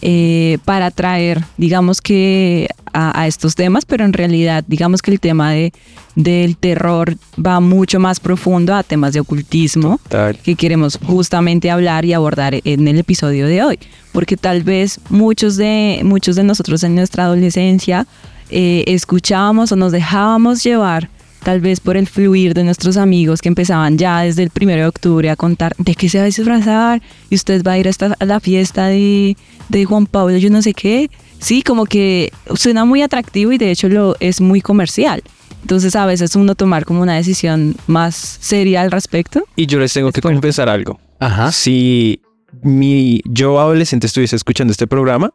eh, 0.00 0.58
para 0.64 0.86
atraer, 0.86 1.42
digamos 1.56 2.00
que 2.00 2.68
a, 2.96 3.20
a 3.20 3.26
estos 3.26 3.54
temas, 3.54 3.84
pero 3.84 4.04
en 4.04 4.12
realidad, 4.12 4.64
digamos 4.66 5.02
que 5.02 5.10
el 5.12 5.20
tema 5.20 5.50
de, 5.52 5.72
del 6.14 6.56
terror 6.56 7.16
va 7.44 7.60
mucho 7.60 8.00
más 8.00 8.18
profundo 8.20 8.74
a 8.74 8.82
temas 8.82 9.12
de 9.12 9.20
ocultismo 9.20 10.00
que 10.42 10.54
queremos 10.56 10.98
justamente 11.04 11.70
hablar 11.70 12.04
y 12.04 12.12
abordar 12.14 12.54
en 12.64 12.88
el 12.88 12.98
episodio 12.98 13.46
de 13.46 13.62
hoy, 13.62 13.78
porque 14.12 14.36
tal 14.36 14.62
vez 14.62 14.98
muchos 15.10 15.56
de, 15.56 16.00
muchos 16.04 16.36
de 16.36 16.44
nosotros 16.44 16.82
en 16.84 16.94
nuestra 16.94 17.24
adolescencia 17.24 18.06
eh, 18.50 18.84
escuchábamos 18.86 19.72
o 19.72 19.76
nos 19.76 19.92
dejábamos 19.92 20.62
llevar 20.64 21.10
tal 21.42 21.60
vez 21.60 21.78
por 21.80 21.96
el 21.96 22.06
fluir 22.08 22.54
de 22.54 22.64
nuestros 22.64 22.96
amigos 22.96 23.40
que 23.40 23.48
empezaban 23.48 23.98
ya 23.98 24.22
desde 24.22 24.42
el 24.42 24.50
primero 24.50 24.82
de 24.82 24.88
octubre 24.88 25.30
a 25.30 25.36
contar 25.36 25.74
de 25.78 25.94
qué 25.94 26.08
se 26.08 26.18
va 26.18 26.22
a 26.24 26.26
disfrazar 26.26 27.02
y 27.30 27.34
usted 27.36 27.62
va 27.64 27.72
a 27.72 27.78
ir 27.78 27.86
a, 27.86 27.90
esta- 27.90 28.16
a 28.18 28.24
la 28.24 28.40
fiesta 28.40 28.86
de, 28.86 29.36
de 29.68 29.84
Juan 29.84 30.06
Pablo, 30.06 30.36
yo 30.38 30.50
no 30.50 30.60
sé 30.62 30.74
qué, 30.74 31.08
sí, 31.38 31.62
como 31.62 31.84
que 31.86 32.32
suena 32.54 32.84
muy 32.84 33.02
atractivo 33.02 33.52
y 33.52 33.58
de 33.58 33.70
hecho 33.70 33.88
lo 33.88 34.16
es 34.20 34.40
muy 34.40 34.60
comercial. 34.60 35.22
Entonces 35.62 35.96
a 35.96 36.06
veces 36.06 36.36
uno 36.36 36.54
tomar 36.54 36.84
como 36.84 37.02
una 37.02 37.14
decisión 37.16 37.74
más 37.88 38.14
seria 38.40 38.82
al 38.82 38.90
respecto. 38.92 39.44
Y 39.56 39.66
yo 39.66 39.78
les 39.80 39.92
tengo 39.92 40.12
que 40.12 40.20
confesar 40.20 40.68
algo. 40.68 41.00
Ajá. 41.18 41.50
Si 41.50 42.20
mi 42.62 43.20
yo 43.24 43.58
adolescente 43.60 44.06
estuviese 44.06 44.36
escuchando 44.36 44.70
este 44.70 44.86
programa, 44.86 45.30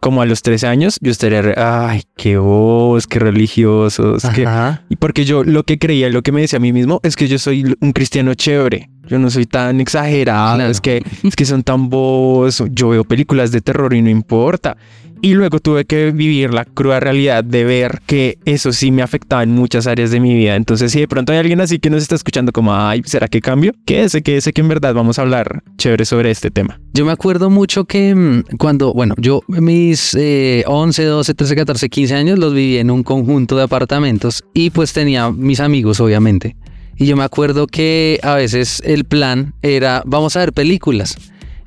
como 0.00 0.20
a 0.22 0.26
los 0.26 0.42
13 0.42 0.66
años, 0.66 0.98
yo 1.00 1.10
estaría, 1.10 1.40
re- 1.42 1.54
ay, 1.58 2.02
qué 2.16 2.36
vos, 2.36 3.06
qué 3.06 3.18
religiosos, 3.20 4.22
qué... 4.34 4.46
Ajá. 4.46 4.82
Y 4.90 4.96
porque 4.96 5.24
yo 5.24 5.44
lo 5.44 5.64
que 5.64 5.78
creía, 5.78 6.10
lo 6.10 6.22
que 6.22 6.30
me 6.32 6.42
decía 6.42 6.58
a 6.58 6.60
mí 6.60 6.72
mismo, 6.74 7.00
es 7.02 7.16
que 7.16 7.26
yo 7.28 7.38
soy 7.38 7.74
un 7.80 7.92
cristiano 7.92 8.34
chévere. 8.34 8.90
Yo 9.06 9.18
no 9.18 9.30
soy 9.30 9.46
tan 9.46 9.80
exagerado, 9.80 10.56
Claro. 10.56 10.70
es, 10.70 10.80
que, 10.80 11.02
es 11.22 11.36
que 11.36 11.44
son 11.46 11.62
tan 11.62 11.88
bobos. 11.90 12.62
Yo 12.70 12.90
veo 12.90 13.04
películas 13.04 13.50
de 13.50 13.60
terror 13.62 13.94
y 13.94 14.02
no 14.02 14.10
importa. 14.10 14.76
Y 15.24 15.32
luego 15.32 15.58
tuve 15.58 15.86
que 15.86 16.10
vivir 16.10 16.52
la 16.52 16.66
cruda 16.66 17.00
realidad 17.00 17.42
de 17.42 17.64
ver 17.64 18.02
que 18.04 18.36
eso 18.44 18.74
sí 18.74 18.90
me 18.90 19.00
afectaba 19.00 19.42
en 19.42 19.52
muchas 19.52 19.86
áreas 19.86 20.10
de 20.10 20.20
mi 20.20 20.34
vida. 20.34 20.54
Entonces, 20.54 20.92
si 20.92 21.00
de 21.00 21.08
pronto 21.08 21.32
hay 21.32 21.38
alguien 21.38 21.62
así 21.62 21.78
que 21.78 21.88
nos 21.88 22.02
está 22.02 22.14
escuchando 22.14 22.52
como, 22.52 22.74
ay, 22.74 23.00
¿será 23.06 23.26
que 23.28 23.40
cambio? 23.40 23.72
Quédese, 23.86 24.22
quédese 24.22 24.52
que 24.52 24.60
en 24.60 24.68
verdad 24.68 24.92
vamos 24.92 25.18
a 25.18 25.22
hablar 25.22 25.62
chévere 25.78 26.04
sobre 26.04 26.30
este 26.30 26.50
tema. 26.50 26.78
Yo 26.92 27.06
me 27.06 27.12
acuerdo 27.12 27.48
mucho 27.48 27.86
que 27.86 28.14
mm, 28.14 28.58
cuando, 28.58 28.92
bueno, 28.92 29.14
yo 29.16 29.40
mis 29.48 30.14
eh, 30.14 30.62
11, 30.66 31.04
12, 31.04 31.32
13, 31.32 31.56
14, 31.56 31.88
15 31.88 32.14
años 32.14 32.38
los 32.38 32.52
viví 32.52 32.76
en 32.76 32.90
un 32.90 33.02
conjunto 33.02 33.56
de 33.56 33.62
apartamentos 33.62 34.44
y 34.52 34.68
pues 34.68 34.92
tenía 34.92 35.30
mis 35.30 35.58
amigos, 35.58 36.00
obviamente. 36.00 36.54
Y 36.98 37.06
yo 37.06 37.16
me 37.16 37.24
acuerdo 37.24 37.66
que 37.66 38.20
a 38.22 38.34
veces 38.34 38.82
el 38.84 39.04
plan 39.04 39.54
era, 39.62 40.02
vamos 40.04 40.36
a 40.36 40.40
ver 40.40 40.52
películas. 40.52 41.16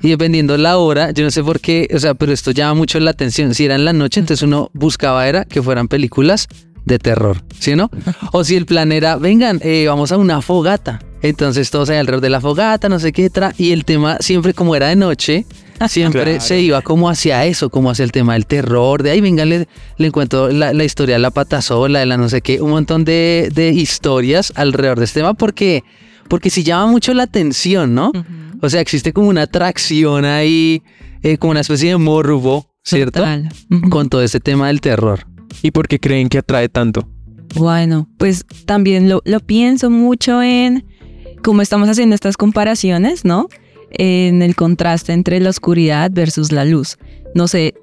Y 0.00 0.10
dependiendo 0.10 0.56
la 0.56 0.78
hora, 0.78 1.10
yo 1.10 1.24
no 1.24 1.30
sé 1.30 1.42
por 1.42 1.60
qué, 1.60 1.88
o 1.94 1.98
sea, 1.98 2.14
pero 2.14 2.32
esto 2.32 2.50
llama 2.52 2.74
mucho 2.74 3.00
la 3.00 3.10
atención. 3.10 3.54
Si 3.54 3.64
era 3.64 3.74
en 3.74 3.84
la 3.84 3.92
noche, 3.92 4.20
entonces 4.20 4.42
uno 4.42 4.70
buscaba 4.72 5.26
era 5.28 5.44
que 5.44 5.60
fueran 5.62 5.88
películas 5.88 6.46
de 6.84 6.98
terror, 6.98 7.42
¿sí 7.58 7.72
o 7.72 7.76
no? 7.76 7.90
O 8.32 8.44
si 8.44 8.56
el 8.56 8.64
plan 8.66 8.92
era, 8.92 9.16
vengan, 9.16 9.60
eh, 9.62 9.86
vamos 9.88 10.12
a 10.12 10.16
una 10.16 10.40
fogata. 10.40 11.00
Entonces 11.20 11.70
todos 11.70 11.90
ahí 11.90 11.96
alrededor 11.98 12.20
de 12.22 12.30
la 12.30 12.40
fogata, 12.40 12.88
no 12.88 12.98
sé 13.00 13.12
qué, 13.12 13.28
tra, 13.28 13.52
y 13.58 13.72
el 13.72 13.84
tema 13.84 14.18
siempre 14.20 14.54
como 14.54 14.76
era 14.76 14.86
de 14.88 14.94
noche, 14.96 15.44
siempre 15.88 16.22
Claro. 16.22 16.40
se 16.40 16.60
iba 16.60 16.80
como 16.80 17.08
hacia 17.10 17.44
eso, 17.44 17.68
como 17.70 17.90
hacia 17.90 18.04
el 18.04 18.12
tema 18.12 18.34
del 18.34 18.46
terror, 18.46 19.02
de 19.02 19.10
ahí 19.10 19.20
vengan, 19.20 19.48
le, 19.48 19.66
le 19.96 20.06
encuentro 20.06 20.48
la, 20.50 20.72
la 20.72 20.84
historia 20.84 21.16
de 21.16 21.18
la 21.20 21.30
patasola, 21.32 21.98
de 21.98 22.06
la 22.06 22.16
no 22.16 22.28
sé 22.28 22.40
qué, 22.40 22.60
un 22.62 22.70
montón 22.70 23.04
de, 23.04 23.50
de 23.52 23.70
historias 23.70 24.52
alrededor 24.54 25.00
de 25.00 25.06
este 25.06 25.20
tema, 25.20 25.34
porque, 25.34 25.82
porque 26.28 26.50
sí 26.50 26.62
llama 26.62 26.86
mucho 26.86 27.12
la 27.14 27.24
atención, 27.24 27.94
¿no? 27.96 28.12
O 28.60 28.68
sea, 28.68 28.80
existe 28.80 29.12
como 29.12 29.28
una 29.28 29.42
atracción 29.42 30.24
ahí, 30.24 30.82
eh, 31.22 31.38
como 31.38 31.52
una 31.52 31.60
especie 31.60 31.90
de 31.90 31.96
morbo, 31.96 32.66
¿cierto? 32.82 33.20
Total. 33.20 33.48
Con 33.90 34.08
todo 34.08 34.22
este 34.22 34.40
tema 34.40 34.68
del 34.68 34.80
terror. 34.80 35.26
¿Y 35.62 35.70
por 35.70 35.88
qué 35.88 35.98
creen 35.98 36.28
que 36.28 36.38
atrae 36.38 36.68
tanto? 36.68 37.08
Bueno, 37.54 38.08
pues 38.18 38.44
también 38.66 39.08
lo, 39.08 39.22
lo 39.24 39.40
pienso 39.40 39.90
mucho 39.90 40.42
en 40.42 40.84
cómo 41.42 41.62
estamos 41.62 41.88
haciendo 41.88 42.14
estas 42.14 42.36
comparaciones, 42.36 43.24
¿no? 43.24 43.48
En 43.90 44.42
el 44.42 44.54
contraste 44.54 45.12
entre 45.12 45.40
la 45.40 45.50
oscuridad 45.50 46.10
versus 46.12 46.52
la 46.52 46.64
luz. 46.64 46.98
No 47.34 47.48
sé, 47.48 47.74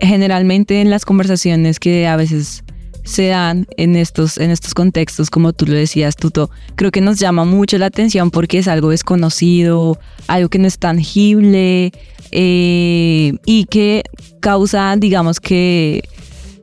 generalmente 0.00 0.80
en 0.80 0.90
las 0.90 1.04
conversaciones 1.04 1.80
que 1.80 2.06
a 2.06 2.16
veces 2.16 2.62
se 3.06 3.28
dan 3.28 3.66
en 3.76 3.94
estos, 3.94 4.36
en 4.36 4.50
estos 4.50 4.74
contextos, 4.74 5.30
como 5.30 5.52
tú 5.52 5.64
lo 5.66 5.74
decías, 5.74 6.16
Tuto, 6.16 6.50
creo 6.74 6.90
que 6.90 7.00
nos 7.00 7.18
llama 7.20 7.44
mucho 7.44 7.78
la 7.78 7.86
atención 7.86 8.32
porque 8.32 8.58
es 8.58 8.66
algo 8.68 8.90
desconocido, 8.90 9.98
algo 10.26 10.48
que 10.48 10.58
no 10.58 10.66
es 10.66 10.78
tangible 10.78 11.92
eh, 12.32 13.32
y 13.46 13.64
que 13.66 14.02
causa, 14.40 14.96
digamos 14.96 15.38
que, 15.38 16.02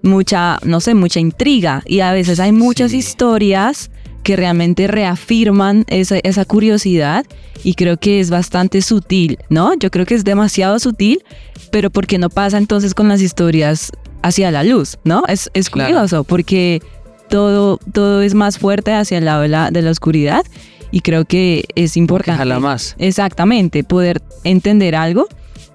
mucha, 0.01 0.59
no 0.63 0.81
sé, 0.81 0.93
mucha 0.93 1.21
intriga. 1.21 1.81
Y 1.85 2.01
a 2.01 2.11
veces 2.11 2.39
hay 2.41 2.51
muchas 2.51 2.91
Sí. 2.91 2.97
historias 2.97 3.89
que 4.23 4.35
realmente 4.35 4.87
reafirman 4.87 5.85
esa, 5.87 6.17
esa 6.19 6.43
curiosidad 6.45 7.25
y 7.63 7.75
creo 7.75 7.97
que 7.97 8.19
es 8.19 8.29
bastante 8.29 8.81
sutil, 8.81 9.37
¿no? 9.49 9.73
Yo 9.77 9.89
creo 9.91 10.05
que 10.05 10.15
es 10.15 10.23
demasiado 10.25 10.77
sutil, 10.79 11.23
pero 11.71 11.89
¿por 11.89 12.05
qué 12.05 12.17
no 12.17 12.29
pasa 12.29 12.57
entonces 12.57 12.93
con 12.93 13.07
las 13.07 13.21
historias 13.21 13.91
hacia 14.23 14.49
la 14.51 14.63
luz, 14.63 14.97
¿no? 15.03 15.23
Es, 15.27 15.49
es 15.53 15.69
Claro. 15.69 15.91
curioso 15.93 16.23
porque 16.23 16.81
todo, 17.29 17.77
todo 17.93 18.21
es 18.21 18.33
más 18.33 18.57
fuerte 18.57 18.93
hacia 18.93 19.17
el 19.19 19.25
lado 19.25 19.41
de 19.43 19.47
la, 19.49 19.69
de 19.71 19.81
la 19.81 19.91
oscuridad 19.91 20.43
y 20.91 21.01
creo 21.01 21.25
que 21.25 21.65
es 21.75 21.97
importante. 21.97 22.37
jala 22.39 22.59
más. 22.59 22.95
Exactamente, 22.99 23.83
poder 23.83 24.21
entender 24.43 24.95
algo. 24.95 25.27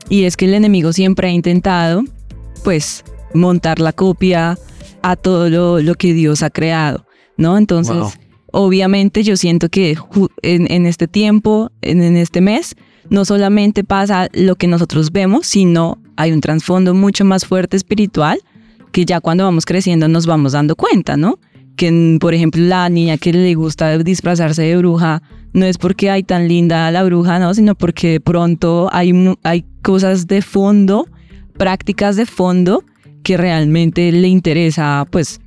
Y 0.09 0.25
es 0.25 0.37
que 0.37 0.47
el 0.47 0.55
enemigo 0.55 0.93
siempre 0.93 1.28
ha 1.28 1.31
intentado, 1.31 2.02
pues, 2.64 3.05
montar 3.35 3.78
la 3.81 3.93
copia 3.93 4.57
a 5.02 5.17
todo 5.17 5.50
lo, 5.50 5.81
lo 5.81 5.95
que 5.97 6.12
Dios 6.14 6.43
ha 6.43 6.50
creado, 6.50 7.05
¿no? 7.37 7.59
Entonces, 7.59 7.95
Wow. 7.97 8.11
obviamente 8.52 9.23
yo 9.23 9.37
siento 9.37 9.69
que 9.69 9.97
en, 10.43 10.71
en 10.73 10.87
este 10.87 11.09
tiempo, 11.09 11.71
en, 11.83 12.02
en 12.02 12.17
este 12.17 12.40
mes, 12.40 12.75
no 13.11 13.25
solamente 13.25 13.85
pasa 13.85 14.29
lo 14.33 14.57
que 14.57 14.67
nosotros 14.67 15.12
vemos, 15.12 15.47
sino 15.47 15.99
hay 16.17 16.33
un 16.33 16.41
trasfondo 16.41 16.95
mucho 16.95 17.25
más 17.25 17.47
fuerte 17.47 17.77
espiritual 17.77 18.41
que 18.93 19.05
ya 19.05 19.21
cuando 19.21 19.45
vamos 19.45 19.65
creciendo 19.65 20.09
nos 20.09 20.27
vamos 20.27 20.53
dando 20.53 20.77
cuenta, 20.77 21.17
¿no? 21.17 21.38
Que, 21.77 22.19
por 22.21 22.35
ejemplo, 22.35 22.62
la 22.62 22.88
niña 22.88 23.19
que 23.19 23.33
le 23.33 23.55
gusta 23.55 23.99
disfrazarse 23.99 24.62
de 24.62 24.77
bruja 24.77 25.23
no 25.53 25.65
es 25.65 25.79
porque 25.79 26.11
hay 26.11 26.23
tan 26.23 26.49
linda 26.49 26.91
la 26.91 27.05
bruja, 27.05 27.38
¿no? 27.38 27.55
Sino 27.55 27.75
porque 27.75 28.12
de 28.12 28.21
pronto 28.21 28.88
hay, 28.93 29.12
hay 29.45 29.65
cosas 29.83 30.27
de 30.27 30.43
fondo, 30.43 31.07
prácticas 31.57 32.17
de 32.17 32.27
fondo 32.27 32.85
que 33.23 33.37
realmente 33.37 34.11
le 34.11 34.29
interesa, 34.29 35.07
pues, 35.11 35.41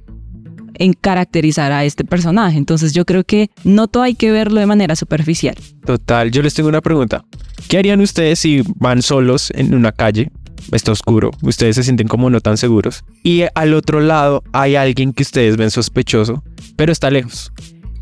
en 0.75 0.94
caracterizar 0.94 1.72
a 1.72 1.86
este 1.86 2.04
personaje. 2.04 2.58
Entonces 2.58 2.94
yo 2.94 3.06
creo 3.06 3.24
que 3.24 3.50
no 3.63 3.88
todo 3.88 4.04
hay 4.04 4.16
que 4.16 4.32
verlo 4.32 4.60
de 4.60 4.66
manera 4.66 4.96
superficial. 4.96 5.56
Total, 5.86 6.32
yo 6.32 6.42
les 6.42 6.54
tengo 6.54 6.70
una 6.70 6.82
pregunta. 6.82 7.24
¿Qué 7.68 7.78
harían 7.78 8.01
ustedes 8.01 8.40
si 8.40 8.63
van 8.75 9.01
solos 9.01 9.51
en 9.56 9.74
una 9.74 9.92
calle? 9.92 10.32
Está 10.72 10.92
oscuro, 10.92 11.32
ustedes 11.42 11.75
se 11.75 11.84
sienten 11.84 12.08
como 12.08 12.30
no 12.30 12.40
tan 12.40 12.58
seguros. 12.58 13.04
Y 13.24 13.44
al 13.56 13.74
otro 13.74 14.00
lado 14.00 14.44
hay 14.54 14.75
alguien 14.75 15.13
que 15.13 15.24
ustedes 15.24 15.58
ven 15.58 15.72
sospechoso, 15.72 16.44
pero 16.75 16.92
está 16.92 17.10
lejos. 17.10 17.51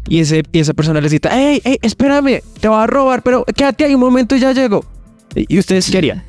Y, 0.08 0.20
ese, 0.20 0.44
y 0.52 0.60
esa 0.60 0.74
persona 0.74 1.00
les 1.02 1.12
grita, 1.12 1.30
¡Ey, 1.30 1.62
ey, 1.64 1.78
espérame! 1.82 2.42
Te 2.60 2.68
va 2.68 2.84
a 2.84 2.88
robar, 2.88 3.22
pero 3.22 3.46
quédate 3.56 3.86
ahí 3.86 3.94
un 3.94 4.02
momento 4.02 4.36
y 4.36 4.40
ya 4.40 4.52
llego. 4.54 4.84
¿Y 5.36 5.46
y 5.54 5.60
ustedes 5.60 5.90
qué 5.90 6.00
harían? 6.00 6.24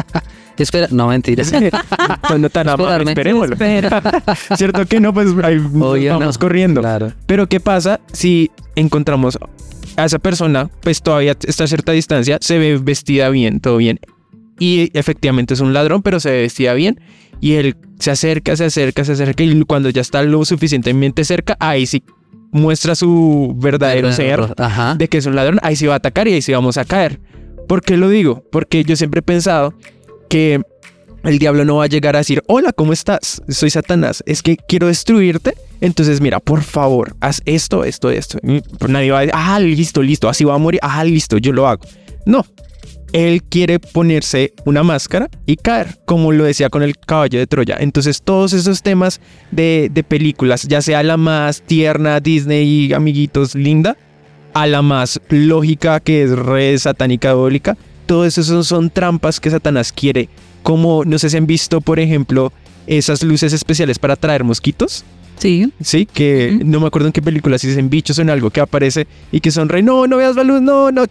Espera, 0.58 0.88
no 0.90 1.08
mentiras. 1.08 1.52
no 2.38 2.50
tan 2.50 2.68
amable, 2.68 3.10
esperémoslo. 3.10 3.56
¿Cierto 4.56 4.86
que 4.86 5.00
no? 5.00 5.12
Pues 5.12 5.28
ahí 5.42 5.58
vamos 5.58 6.34
no. 6.36 6.40
corriendo. 6.40 6.80
Claro. 6.80 7.12
Pero 7.26 7.48
¿qué 7.48 7.60
pasa 7.60 8.00
si 8.12 8.50
encontramos 8.74 9.38
a 9.96 10.04
esa 10.04 10.18
persona, 10.18 10.70
pues 10.80 11.02
todavía 11.02 11.36
está 11.46 11.64
a 11.64 11.66
cierta 11.66 11.92
distancia, 11.92 12.38
se 12.40 12.58
ve 12.58 12.78
vestida 12.78 13.28
bien, 13.30 13.60
todo 13.60 13.78
bien. 13.78 13.98
Y 14.58 14.90
efectivamente 14.98 15.54
es 15.54 15.60
un 15.60 15.72
ladrón, 15.72 16.02
pero 16.02 16.20
se 16.20 16.30
ve 16.30 16.40
vestida 16.42 16.74
bien. 16.74 17.00
Y 17.40 17.54
él 17.54 17.76
se 17.98 18.10
acerca, 18.10 18.56
se 18.56 18.66
acerca, 18.66 19.04
se 19.04 19.12
acerca. 19.12 19.42
Y 19.42 19.62
cuando 19.64 19.90
ya 19.90 20.00
está 20.00 20.22
lo 20.22 20.44
suficientemente 20.44 21.24
cerca, 21.24 21.56
ahí 21.60 21.86
sí 21.86 22.02
muestra 22.52 22.94
su 22.94 23.54
verdadero 23.56 24.12
ser 24.12 24.40
de 24.96 25.08
que 25.08 25.18
es 25.18 25.26
un 25.26 25.36
ladrón. 25.36 25.58
Ahí 25.62 25.76
sí 25.76 25.86
va 25.86 25.94
a 25.94 25.96
atacar 25.98 26.28
y 26.28 26.34
ahí 26.34 26.42
sí 26.42 26.52
vamos 26.52 26.78
a 26.78 26.84
caer. 26.84 27.20
¿Por 27.68 27.82
qué 27.82 27.96
lo 27.96 28.08
digo? 28.08 28.44
Porque 28.50 28.84
yo 28.84 28.96
siempre 28.96 29.18
he 29.18 29.22
pensado 29.22 29.74
que 30.28 30.62
el 31.24 31.38
diablo 31.38 31.64
no 31.64 31.76
va 31.76 31.84
a 31.84 31.88
llegar 31.88 32.14
a 32.14 32.20
decir, 32.20 32.42
hola, 32.46 32.72
¿cómo 32.72 32.92
estás? 32.92 33.42
Soy 33.48 33.70
Satanás, 33.70 34.22
es 34.26 34.42
que 34.42 34.56
quiero 34.56 34.86
destruirte. 34.86 35.54
Entonces, 35.80 36.20
mira, 36.20 36.40
por 36.40 36.62
favor, 36.62 37.16
haz 37.20 37.42
esto, 37.44 37.84
esto, 37.84 38.10
esto. 38.10 38.38
Y 38.42 38.60
pues 38.60 38.90
nadie 38.90 39.10
va 39.10 39.18
a 39.18 39.20
decir, 39.22 39.34
ah, 39.34 39.58
listo, 39.58 40.02
listo, 40.02 40.28
así 40.28 40.44
va 40.44 40.54
a 40.54 40.58
morir, 40.58 40.80
ah, 40.82 41.04
listo, 41.04 41.38
yo 41.38 41.52
lo 41.52 41.66
hago. 41.66 41.82
No, 42.24 42.44
él 43.12 43.42
quiere 43.42 43.78
ponerse 43.78 44.52
una 44.64 44.82
máscara 44.82 45.28
y 45.46 45.56
caer, 45.56 45.98
como 46.04 46.32
lo 46.32 46.44
decía 46.44 46.70
con 46.70 46.82
el 46.82 46.96
caballo 46.96 47.38
de 47.38 47.46
Troya. 47.46 47.76
Entonces, 47.80 48.22
todos 48.22 48.52
esos 48.52 48.82
temas 48.82 49.20
de, 49.50 49.90
de 49.92 50.04
películas, 50.04 50.66
ya 50.68 50.80
sea 50.80 51.02
la 51.02 51.16
más 51.16 51.62
tierna, 51.62 52.20
Disney, 52.20 52.92
amiguitos, 52.92 53.54
linda, 53.54 53.96
a 54.54 54.66
la 54.66 54.82
más 54.82 55.20
lógica, 55.28 56.00
que 56.00 56.22
es 56.22 56.30
re 56.30 56.78
satánica, 56.78 57.28
diabólica, 57.28 57.76
todo 58.06 58.24
eso 58.24 58.42
son, 58.42 58.64
son 58.64 58.90
trampas 58.90 59.40
que 59.40 59.50
Satanás 59.50 59.92
quiere. 59.92 60.28
Como, 60.62 61.04
no 61.04 61.18
sé 61.18 61.30
si 61.30 61.36
han 61.36 61.46
visto, 61.46 61.80
por 61.80 62.00
ejemplo, 62.00 62.52
esas 62.86 63.22
luces 63.22 63.52
especiales 63.52 63.98
para 63.98 64.14
atraer 64.14 64.44
mosquitos. 64.44 65.04
Sí. 65.38 65.70
Sí, 65.82 66.06
que 66.06 66.58
no 66.64 66.80
me 66.80 66.86
acuerdo 66.86 67.08
en 67.08 67.12
qué 67.12 67.20
película, 67.20 67.58
si 67.58 67.66
dicen 67.68 67.90
bichos 67.90 68.18
o 68.18 68.22
en 68.22 68.30
algo 68.30 68.48
que 68.50 68.60
aparece 68.60 69.06
y 69.30 69.40
que 69.40 69.50
son 69.50 69.68
re, 69.68 69.82
no, 69.82 70.06
no 70.06 70.16
veas 70.16 70.34
la 70.34 70.44
luz, 70.44 70.62
no, 70.62 70.90
no, 70.90 71.04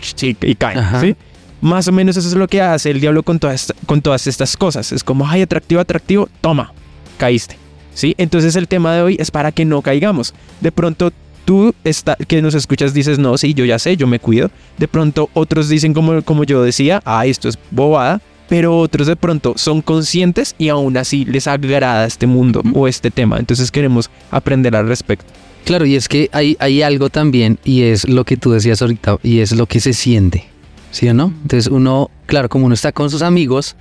sí, 0.00 0.34
y 0.40 0.54
caen, 0.54 0.78
Ajá. 0.78 1.00
¿sí? 1.02 1.14
Más 1.60 1.86
o 1.88 1.92
menos 1.92 2.16
eso 2.16 2.26
es 2.28 2.34
lo 2.34 2.48
que 2.48 2.62
hace 2.62 2.90
el 2.90 3.00
diablo 3.00 3.22
con, 3.22 3.38
todas 3.38 3.54
esta- 3.62 3.74
con 3.86 4.00
todas 4.00 4.26
estas 4.26 4.56
cosas. 4.56 4.92
Es 4.92 5.04
como, 5.04 5.28
ay, 5.28 5.42
atractivo, 5.42 5.80
atractivo, 5.80 6.28
toma, 6.40 6.72
caíste, 7.18 7.58
¿sí? 7.92 8.14
Entonces 8.18 8.56
el 8.56 8.66
tema 8.66 8.94
de 8.94 9.02
hoy 9.02 9.16
es 9.20 9.30
para 9.30 9.52
que 9.52 9.64
no 9.66 9.82
caigamos. 9.82 10.32
De 10.62 10.72
pronto 10.72 11.12
tú 11.46 11.74
está, 11.84 12.16
que 12.16 12.42
nos 12.42 12.54
escuchas 12.54 12.92
dices, 12.92 13.18
no, 13.18 13.38
sí, 13.38 13.54
yo 13.54 13.64
ya 13.64 13.78
sé, 13.78 13.96
yo 13.96 14.06
me 14.06 14.18
cuido. 14.20 14.50
De 14.76 14.88
pronto 14.88 15.30
otros 15.32 15.70
dicen 15.70 15.94
como, 15.94 16.20
como 16.20 16.44
yo 16.44 16.62
decía, 16.62 17.00
ah, 17.06 17.24
esto 17.24 17.48
es 17.48 17.58
bobada. 17.70 18.20
pero 18.48 18.78
otros 18.78 19.08
de 19.08 19.16
pronto 19.16 19.54
son 19.56 19.82
conscientes 19.82 20.54
y 20.56 20.68
aún 20.68 20.96
así 20.96 21.24
les 21.24 21.48
agrada 21.48 22.06
este 22.06 22.26
mundo 22.26 22.62
o 22.74 22.86
este 22.86 23.10
tema. 23.10 23.38
Entonces 23.38 23.70
queremos 23.70 24.10
aprender 24.30 24.76
al 24.76 24.86
respecto. 24.86 25.32
Claro, 25.64 25.84
y 25.84 25.96
es 25.96 26.08
que 26.08 26.28
hay, 26.32 26.56
hay 26.60 26.82
algo 26.82 27.10
también, 27.10 27.58
y 27.64 27.82
es 27.82 28.08
lo 28.08 28.24
que 28.24 28.36
tú 28.36 28.52
decías 28.52 28.82
ahorita, 28.82 29.18
y 29.24 29.40
es 29.40 29.50
lo 29.50 29.66
que 29.66 29.80
se 29.80 29.94
siente, 29.94 30.44
¿sí 30.92 31.08
o 31.08 31.14
no? 31.14 31.32
Entonces 31.42 31.66
uno, 31.66 32.08
claro, 32.26 32.48
como 32.48 32.66
uno 32.66 32.74
está 32.74 32.92
con 32.92 33.10
sus 33.10 33.22
amigos, 33.22 33.74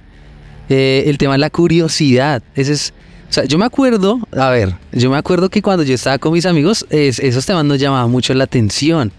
eh, 0.68 1.04
el 1.06 1.20
tema 1.20 1.36
es 1.36 1.40
la 1.40 1.52
curiosidad. 1.52 2.42
Ese 2.56 2.74
es, 2.74 2.94
sea, 3.36 3.46
yo 3.46 3.58
me 3.58 3.65
acuerdo, 3.65 4.20
a 4.36 4.50
ver, 4.50 4.75
yo 4.92 5.10
me 5.10 5.18
acuerdo 5.18 5.50
que 5.50 5.62
cuando 5.62 5.84
yo 5.84 5.94
estaba 5.94 6.18
con 6.18 6.34
mis 6.34 6.46
amigos, 6.46 6.86
es- 6.89 7.20
esos 7.20 7.46
temas 7.46 7.65
nos 7.65 7.80
llamaban 7.80 8.10
mucho 8.10 8.34
la 8.34 8.46
atención. 8.46 9.12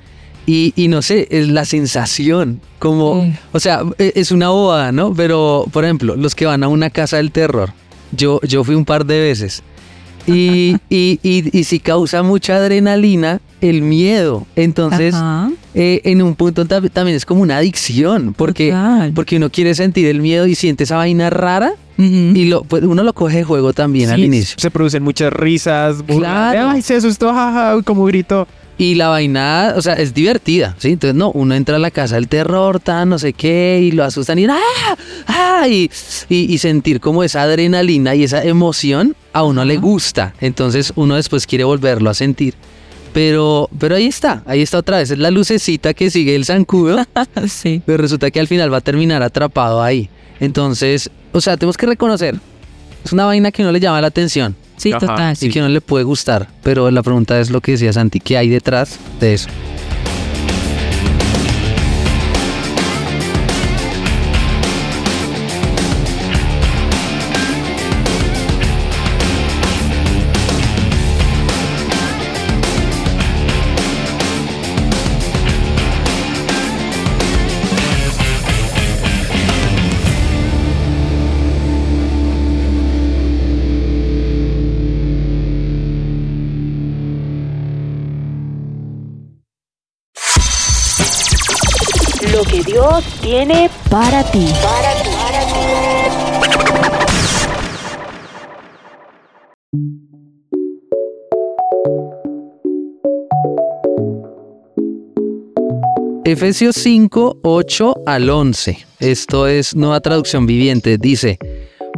Y, 0.49 0.73
y 0.77 0.87
no 0.89 1.03
sé, 1.03 1.27
es 1.31 1.49
la 1.49 1.65
sensación, 1.65 2.61
como, 2.79 3.35
o 3.53 3.59
sea, 3.61 3.83
e- 3.99 4.13
es 4.15 4.31
una 4.31 4.49
bobada, 4.51 4.93
¿no? 4.93 5.13
Pero, 5.13 5.65
por 5.73 5.85
ejemplo, 5.85 6.15
los 6.17 6.35
que 6.37 6.47
van 6.47 6.63
a 6.63 6.69
una 6.69 6.89
casa 6.91 7.17
del 7.17 7.33
terror, 7.33 7.73
yo, 8.13 8.41
yo 8.43 8.63
fui 8.63 8.75
un 8.77 8.85
par 8.85 9.07
de 9.07 9.19
veces. 9.21 9.63
Y, 10.27 10.77
y, 10.91 11.19
y, 11.23 11.59
y 11.59 11.65
si 11.65 11.79
causa 11.81 12.23
mucha 12.23 12.57
adrenalina, 12.57 13.41
el 13.61 13.83
miedo. 13.83 14.47
Entonces, 14.57 15.15
eh, 15.75 16.01
en 16.05 16.23
un 16.23 16.35
punto 16.35 16.65
tam- 16.67 16.91
también 16.91 17.17
es 17.17 17.25
como 17.25 17.43
una 17.43 17.57
adicción, 17.59 18.35
porque, 18.37 18.69
Total. 18.71 19.13
porque 19.15 19.37
uno 19.37 19.51
quiere 19.51 19.75
sentir 19.75 20.07
el 20.07 20.21
miedo 20.21 20.47
y 20.47 20.55
siente 20.55 20.85
esa 20.85 20.97
vaina 20.97 21.31
rara 21.31 21.73
y 21.99 22.45
lo, 22.45 22.63
pues 22.65 22.83
uno 22.85 23.03
lo 23.03 23.15
coge 23.15 23.39
de 23.39 23.45
juego 23.45 23.73
también 23.73 24.11
al 24.11 24.23
inicio. 24.23 24.57
Se 24.59 24.71
producen 24.71 25.03
muchas 25.03 25.33
risas. 25.33 26.03
Claro. 26.07 26.69
Ay, 26.71 26.83
se 26.83 26.97
asustó, 26.97 27.33
jaja, 27.33 27.81
como 27.85 28.05
grito. 28.05 28.47
Y 28.79 28.95
la 28.95 29.09
vaina, 29.09 29.73
o 29.75 29.81
sea, 29.81 29.95
es 29.95 30.13
divertida, 30.13 30.75
¿sí? 30.79 30.89
Entonces, 30.93 31.15
no, 31.15 31.31
uno 31.31 31.55
entra 31.55 31.77
a 31.77 31.79
la 31.79 31.91
casa 31.91 32.17
del 32.17 32.29
terror, 32.29 32.79
tan 32.79 33.09
no 33.09 33.19
sé 33.19 33.33
qué, 33.33 33.81
y 33.83 33.91
lo 33.93 34.05
asustan 34.05 34.39
y 34.39 34.45
¡ah! 34.45 34.59
¡ah! 35.29 35.67
Y, 35.67 35.91
y- 36.29 36.53
y 36.53 36.59
sentir 36.59 37.01
como 37.01 37.25
esa 37.25 37.41
adrenalina 37.43 38.15
y 38.15 38.25
esa 38.25 38.45
emoción 38.45 39.17
a 39.33 39.45
uno 39.45 39.65
le 39.65 39.79
gusta. 39.79 40.35
Entonces, 40.43 40.93
uno 40.95 41.17
después 41.17 41.47
quiere 41.47 41.65
volverlo 41.65 42.11
a 42.11 42.15
sentir. 42.15 42.55
Pero, 43.15 43.71
pero 43.79 43.95
ahí 43.95 44.05
está, 44.07 44.43
ahí 44.45 44.61
está 44.61 44.77
otra 44.77 44.99
vez, 44.99 45.11
es 45.11 45.19
la 45.19 45.31
lucecita 45.31 45.95
que 45.95 46.11
sigue 46.11 46.35
el 46.37 46.45
zancudo. 46.45 46.99
sí. 47.49 47.81
Pero 47.87 47.97
resulta 47.97 48.31
que 48.31 48.41
al 48.41 48.47
final 48.47 48.71
va 48.71 48.77
a 48.77 48.83
terminar 48.83 49.23
atrapado 49.23 49.83
ahí. 49.83 50.11
Entonces, 50.39 51.09
o 51.33 51.41
sea, 51.41 51.57
tenemos 51.57 51.79
que 51.79 51.87
reconocer. 51.87 52.35
Es 53.03 53.13
una 53.15 53.25
vaina 53.25 53.51
que 53.53 53.63
no 53.63 53.73
le 53.73 53.81
llama 53.81 54.03
la 54.03 54.09
atención 54.09 54.55
Sí, 54.77 54.93
Ajá, 54.93 55.01
total. 55.01 55.33
y 55.33 55.37
Sí. 55.37 55.51
que 55.51 55.61
no 55.61 55.69
le 55.69 55.81
puede 55.81 56.05
gustar. 56.05 56.49
Pero 56.63 56.91
la 56.91 57.03
pregunta 57.03 57.39
es 57.41 57.51
lo 57.51 57.61
que 57.61 57.73
decía 57.73 57.93
Santi, 57.93 58.21
¿qué 58.21 58.37
hay 58.39 58.49
detrás 58.49 58.99
de 59.21 59.35
eso? 59.35 59.49
Dios 92.77 93.05
tiene 93.23 93.71
para 93.89 94.23
ti. 94.31 94.45
Efesios 106.27 106.77
5, 106.77 107.39
8 107.43 107.95
al 108.05 108.29
11. 108.29 108.87
Esto 109.01 109.47
es 109.47 109.75
nueva 109.75 110.01
traducción 110.01 110.45
viviente. 110.45 110.99
Dice, 110.99 111.39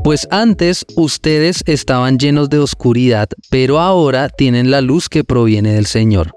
pues 0.04 0.28
antes 0.30 0.86
ustedes 0.94 1.64
estaban 1.66 2.20
llenos 2.20 2.50
de 2.50 2.60
oscuridad, 2.60 3.28
pero 3.50 3.80
ahora 3.80 4.28
tienen 4.28 4.70
la 4.70 4.80
luz 4.80 5.08
que 5.08 5.24
proviene 5.24 5.72
del 5.72 5.86
Señor. 5.86 6.36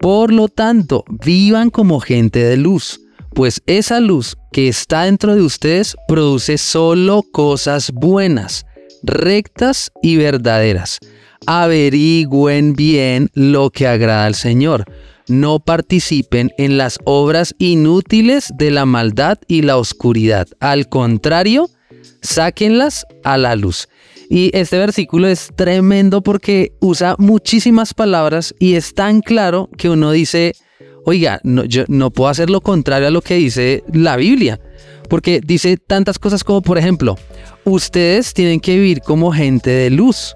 Por 0.00 0.32
lo 0.32 0.48
tanto, 0.48 1.04
vivan 1.10 1.68
como 1.68 2.00
gente 2.00 2.42
de 2.42 2.56
luz, 2.56 2.98
pues 3.34 3.62
esa 3.66 4.00
luz 4.00 4.36
que 4.52 4.68
está 4.68 5.04
dentro 5.04 5.34
de 5.34 5.42
ustedes 5.42 5.96
produce 6.08 6.58
solo 6.58 7.22
cosas 7.32 7.90
buenas, 7.92 8.66
rectas 9.02 9.90
y 10.02 10.16
verdaderas. 10.16 10.98
Averigüen 11.46 12.74
bien 12.74 13.30
lo 13.34 13.70
que 13.70 13.86
agrada 13.86 14.26
al 14.26 14.34
Señor. 14.34 14.84
No 15.28 15.60
participen 15.60 16.50
en 16.58 16.78
las 16.78 16.98
obras 17.04 17.54
inútiles 17.58 18.52
de 18.56 18.70
la 18.70 18.86
maldad 18.86 19.38
y 19.48 19.62
la 19.62 19.76
oscuridad. 19.76 20.46
Al 20.60 20.88
contrario, 20.88 21.70
sáquenlas 22.20 23.06
a 23.24 23.38
la 23.38 23.56
luz. 23.56 23.88
Y 24.28 24.50
este 24.54 24.78
versículo 24.78 25.28
es 25.28 25.50
tremendo 25.56 26.22
porque 26.22 26.72
usa 26.80 27.16
muchísimas 27.18 27.92
palabras 27.92 28.54
y 28.58 28.74
es 28.74 28.94
tan 28.94 29.20
claro 29.20 29.68
que 29.76 29.90
uno 29.90 30.10
dice, 30.10 30.54
oiga, 31.04 31.40
no, 31.44 31.64
yo 31.64 31.84
no 31.88 32.10
puedo 32.10 32.30
hacer 32.30 32.50
lo 32.50 32.60
contrario 32.60 33.08
a 33.08 33.10
lo 33.10 33.22
que 33.22 33.34
dice 33.34 33.82
la 33.92 34.16
Biblia. 34.16 34.60
Porque 35.08 35.40
dice 35.44 35.76
tantas 35.76 36.18
cosas 36.18 36.44
como, 36.44 36.62
por 36.62 36.78
ejemplo, 36.78 37.16
ustedes 37.64 38.32
tienen 38.32 38.60
que 38.60 38.76
vivir 38.76 39.00
como 39.00 39.32
gente 39.32 39.70
de 39.70 39.90
luz. 39.90 40.34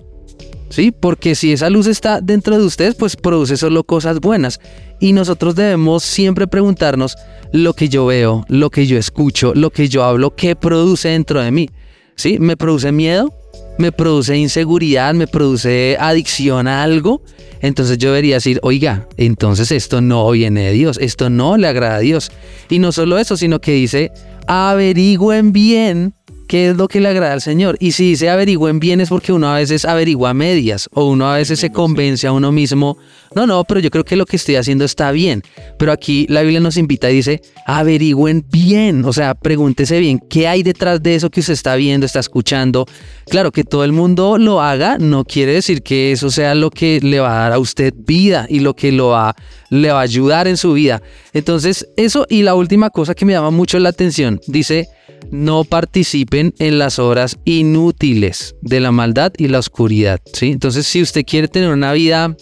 ¿Sí? 0.69 0.91
Porque 0.91 1.37
si 1.37 1.53
esa 1.53 1.71
luz 1.71 1.87
está 1.87 2.21
dentro 2.21 2.59
de 2.59 2.65
ustedes, 2.65 2.97
pues 2.97 3.17
produce 3.17 3.57
solo 3.57 3.85
cosas 3.85 4.21
buenas. 4.21 4.61
Y 5.01 5.13
nosotros 5.13 5.55
debemos 5.55 6.03
siempre 6.03 6.47
preguntarnos 6.49 7.17
lo 7.53 7.73
que 7.73 7.89
yo 7.89 8.05
veo, 8.07 8.45
lo 8.49 8.71
que 8.71 8.87
yo 8.87 8.99
escucho, 8.99 9.55
lo 9.55 9.71
que 9.71 9.89
yo 9.89 10.03
hablo, 10.03 10.35
¿qué 10.35 10.57
produce 10.57 11.09
dentro 11.09 11.41
de 11.41 11.53
mí? 11.53 11.71
¿Sí? 12.17 12.39
¿Me 12.39 12.57
produce 12.57 12.91
miedo? 12.93 13.33
¿Me 13.79 13.93
produce 13.93 14.37
inseguridad? 14.37 15.15
¿Me 15.15 15.27
produce 15.27 15.97
adicción 16.01 16.67
a 16.67 16.83
algo? 16.83 17.23
Entonces 17.61 17.99
yo 17.99 18.09
debería 18.09 18.37
decir, 18.37 18.59
oiga, 18.63 19.07
entonces 19.17 19.71
esto 19.71 20.01
no 20.01 20.31
viene 20.31 20.67
de 20.67 20.73
Dios, 20.73 20.99
esto 21.01 21.31
no 21.31 21.57
le 21.57 21.69
agrada 21.69 21.97
a 21.97 22.01
Dios. 22.01 22.31
Y 22.71 22.79
no 22.79 22.93
solo 22.93 23.19
eso, 23.19 23.37
sino 23.37 23.61
que 23.61 23.73
dice, 23.73 24.13
averigüen 24.47 25.53
bien 25.53 26.15
qué 26.47 26.71
es 26.71 26.77
lo 26.77 26.89
que 26.89 27.01
le 27.01 27.09
agrada 27.09 27.33
al 27.33 27.41
Señor. 27.41 27.77
Y 27.81 27.93
si 27.93 28.11
dice 28.11 28.31
averigüen 28.31 28.81
bien 28.81 29.01
es 29.01 29.09
porque 29.09 29.33
uno 29.33 29.49
a 29.49 29.57
veces 29.57 29.85
averigua 29.85 30.35
medias 30.35 30.89
o 30.93 31.07
uno 31.07 31.31
a 31.31 31.37
veces 31.37 31.61
se 31.61 31.71
convence 31.71 32.27
a 32.27 32.33
uno 32.33 32.53
mismo, 32.53 32.99
no, 33.35 33.47
no, 33.47 33.65
pero 33.65 33.81
yo 33.81 33.91
creo 33.91 34.05
que 34.05 34.17
lo 34.17 34.27
que 34.27 34.37
estoy 34.37 34.57
haciendo 34.57 34.85
está 34.85 35.11
bien. 35.11 35.43
Pero 35.79 35.93
aquí 35.93 36.27
la 36.29 36.43
Biblia 36.43 36.61
nos 36.61 36.77
invita 36.77 37.11
y 37.11 37.17
dice, 37.17 37.43
averigüen 37.67 38.47
bien, 38.51 39.05
o 39.05 39.13
sea, 39.13 39.35
pregúntese 39.35 39.99
bien 40.01 40.19
qué 40.31 40.49
hay 40.49 40.63
detrás 40.63 41.03
de 41.03 41.15
eso 41.15 41.31
que 41.31 41.41
usted 41.41 41.53
está 41.53 41.77
viendo, 41.77 42.07
está 42.07 42.21
escuchando. 42.21 42.87
Claro, 43.29 43.53
que 43.53 43.65
todo 43.65 43.85
el 43.85 43.93
mundo 43.93 44.39
lo 44.39 44.63
haga 44.63 44.99
no 44.99 45.25
quiere 45.25 45.53
decir 45.53 45.83
que 45.83 46.13
eso 46.13 46.31
sea 46.31 46.55
lo 46.55 46.71
que 46.71 47.01
le 47.03 47.21
va 47.21 47.37
a 47.37 47.41
dar 47.41 47.53
a 47.53 47.59
usted 47.59 47.93
vida 47.97 48.47
y 48.49 48.61
lo 48.61 48.75
que 48.75 48.93
lo 48.93 49.09
va, 49.09 49.35
le 49.71 49.91
va 49.91 50.01
a 50.01 50.03
ayudar 50.03 50.49
en 50.49 50.57
su 50.57 50.73
vida. 50.73 51.03
Entonces, 51.33 51.89
eso 51.97 52.27
y 52.29 52.43
la 52.43 52.55
última 52.55 52.91
cosa 52.91 53.15
que 53.15 53.25
me 53.25 53.33
llama 53.33 53.51
mucho 53.51 53.79
la 53.79 53.91
atención, 53.91 54.41
dice, 54.47 54.89
no 55.31 55.65
participen 55.65 56.55
en 56.59 56.79
las 56.79 56.99
obras 56.99 57.39
inútiles 57.45 58.55
de 58.63 58.81
la 58.81 58.93
maldad 58.93 59.33
y 59.37 59.49
la 59.49 59.59
oscuridad, 59.59 60.21
¿sí? 60.33 60.51
Entonces, 60.51 60.87
si 60.87 61.03
usted 61.03 61.25
quiere 61.25 61.49
tener 61.49 61.71
una 61.71 61.93
vida 61.93 62.37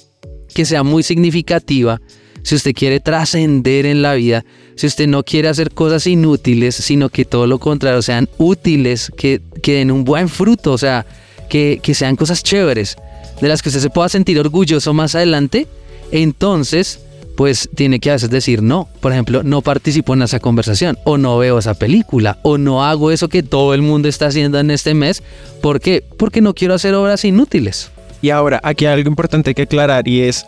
que 0.55 0.65
sea 0.65 0.83
muy 0.83 1.03
significativa, 1.03 2.01
si 2.43 2.55
usted 2.55 2.75
quiere 2.75 3.01
trascender 3.01 3.87
en 3.87 4.03
la 4.03 4.15
vida, 4.15 4.45
si 4.77 4.87
usted 4.87 5.07
no 5.07 5.23
quiere 5.23 5.49
hacer 5.49 5.71
cosas 5.71 6.07
inútiles, 6.07 6.75
sino 6.75 7.09
que 7.09 7.25
todo 7.25 7.47
lo 7.47 7.59
contrario, 7.59 8.03
sean 8.03 8.29
útiles, 8.37 9.11
que, 9.17 9.41
que 9.63 9.77
den 9.77 9.91
un 9.91 10.05
buen 10.05 10.29
fruto, 10.29 10.73
o 10.73 10.79
sea, 10.79 11.07
que, 11.49 11.81
que 11.83 11.95
sean 11.95 12.17
cosas 12.17 12.43
chéveres, 12.43 12.97
de 13.41 13.49
las 13.49 13.63
que 13.63 13.71
usted 13.71 13.81
se 13.81 13.91
pueda 13.91 14.11
sentir 14.11 14.39
orgulloso 14.39 14.93
más 14.93 15.15
adelante, 15.15 15.67
entonces, 16.13 17.01
pues 17.37 17.69
tiene 17.75 17.99
que 18.01 18.11
a 18.11 18.15
veces 18.15 18.31
decir 18.31 18.63
no. 18.63 18.89
Por 19.01 19.13
ejemplo, 19.13 19.43
no 19.43 19.61
participo 19.63 20.15
en 20.15 20.23
esa 20.23 20.41
conversación, 20.41 20.97
o 21.05 21.19
no 21.19 21.37
veo 21.39 21.59
esa 21.59 21.75
película, 21.75 22.39
o 22.43 22.59
no 22.59 22.85
hago 22.85 23.11
eso 23.11 23.29
que 23.29 23.43
todo 23.43 23.75
el 23.75 23.83
mundo 23.83 24.09
está 24.09 24.27
haciendo 24.27 24.59
en 24.61 24.71
este 24.71 24.95
mes. 24.95 25.23
¿Por 25.61 25.81
qué? 25.81 26.05
Porque 26.17 26.41
no 26.41 26.55
quiero 26.55 26.75
hacer 26.75 26.95
obras 26.95 27.25
inútiles. 27.25 27.91
Y 28.23 28.31
ahora, 28.31 28.61
aquí 28.63 28.87
hay 28.87 28.95
algo 28.95 29.09
importante 29.09 29.55
que 29.55 29.63
aclarar 29.63 30.07
y 30.09 30.23
es, 30.23 30.47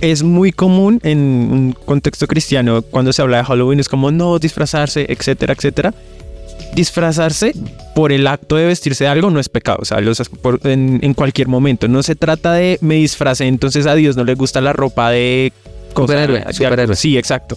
es 0.00 0.22
muy 0.22 0.52
común 0.52 1.00
en 1.02 1.18
un 1.18 1.76
contexto 1.84 2.26
cristiano 2.26 2.82
cuando 2.82 3.12
se 3.12 3.20
habla 3.20 3.38
de 3.38 3.44
Halloween, 3.44 3.80
es 3.80 3.88
como 3.88 4.10
no 4.10 4.38
disfrazarse, 4.38 5.06
etcétera, 5.08 5.52
etcétera. 5.54 5.92
Disfrazarse 6.74 7.52
por 7.94 8.10
el 8.10 8.26
acto 8.26 8.56
de 8.56 8.66
vestirse 8.66 9.04
de 9.04 9.10
algo 9.10 9.30
no 9.30 9.38
es 9.38 9.48
pecado, 9.48 9.78
o 9.82 9.84
sea, 9.84 10.00
los- 10.00 10.28
por- 10.28 10.60
en, 10.64 11.14
cualquier 11.14 11.46
momento. 11.48 11.88
No 11.88 12.02
se 12.02 12.16
trata 12.16 12.52
de 12.52 12.78
me 12.80 12.96
disfracé, 12.96 13.46
entonces 13.46 13.86
a 13.86 13.94
Dios 13.94 14.16
no 14.16 14.24
le 14.24 14.34
gusta 14.34 14.60
la 14.60 14.72
ropa 14.72 15.10
de... 15.10 15.52
cosa- 15.94 16.08
Superhéroe, 16.12 16.36
de 16.38 16.42
algo. 16.42 16.52
superhéroe. 16.52 16.96
Sí, 16.96 17.16
exacto. 17.16 17.56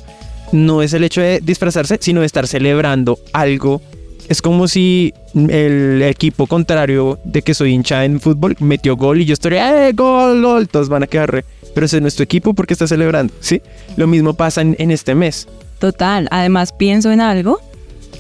No 0.54 0.82
es 0.82 0.94
el 0.94 1.04
hecho 1.04 1.20
de 1.22 1.42
disfrazarse, 1.42 1.98
sino 2.00 2.22
de 2.22 2.26
estar 2.26 2.48
celebrando 2.48 3.20
algo 3.34 3.82
es 4.30 4.42
como 4.42 4.68
si 4.68 5.14
el 5.36 6.02
equipo 6.04 6.48
contrario 6.48 7.18
de 7.24 7.42
que 7.44 7.54
soy 7.54 7.72
hincha 7.74 8.04
en 8.04 8.20
fútbol 8.20 8.58
metió 8.60 8.98
gol 8.98 9.22
y 9.22 9.26
yo 9.26 9.34
estoy, 9.34 9.54
¡eh, 9.56 9.92
gol, 9.96 10.42
gol! 10.42 10.68
Todos 10.68 10.90
van 10.90 11.04
a 11.04 11.08
quedar 11.08 11.32
re. 11.32 11.46
Pero 11.74 11.86
ese 11.86 11.98
es 11.98 12.02
nuestro 12.02 12.24
equipo 12.26 12.54
porque 12.54 12.74
está 12.74 12.88
celebrando, 12.88 13.34
¿sí? 13.40 13.62
Lo 13.96 14.06
mismo 14.06 14.34
pasa 14.34 14.60
en, 14.62 14.76
en 14.80 14.92
este 14.92 15.16
mes. 15.16 15.48
Total, 15.80 16.28
además 16.30 16.74
pienso 16.74 17.10
en 17.12 17.22
algo 17.22 17.62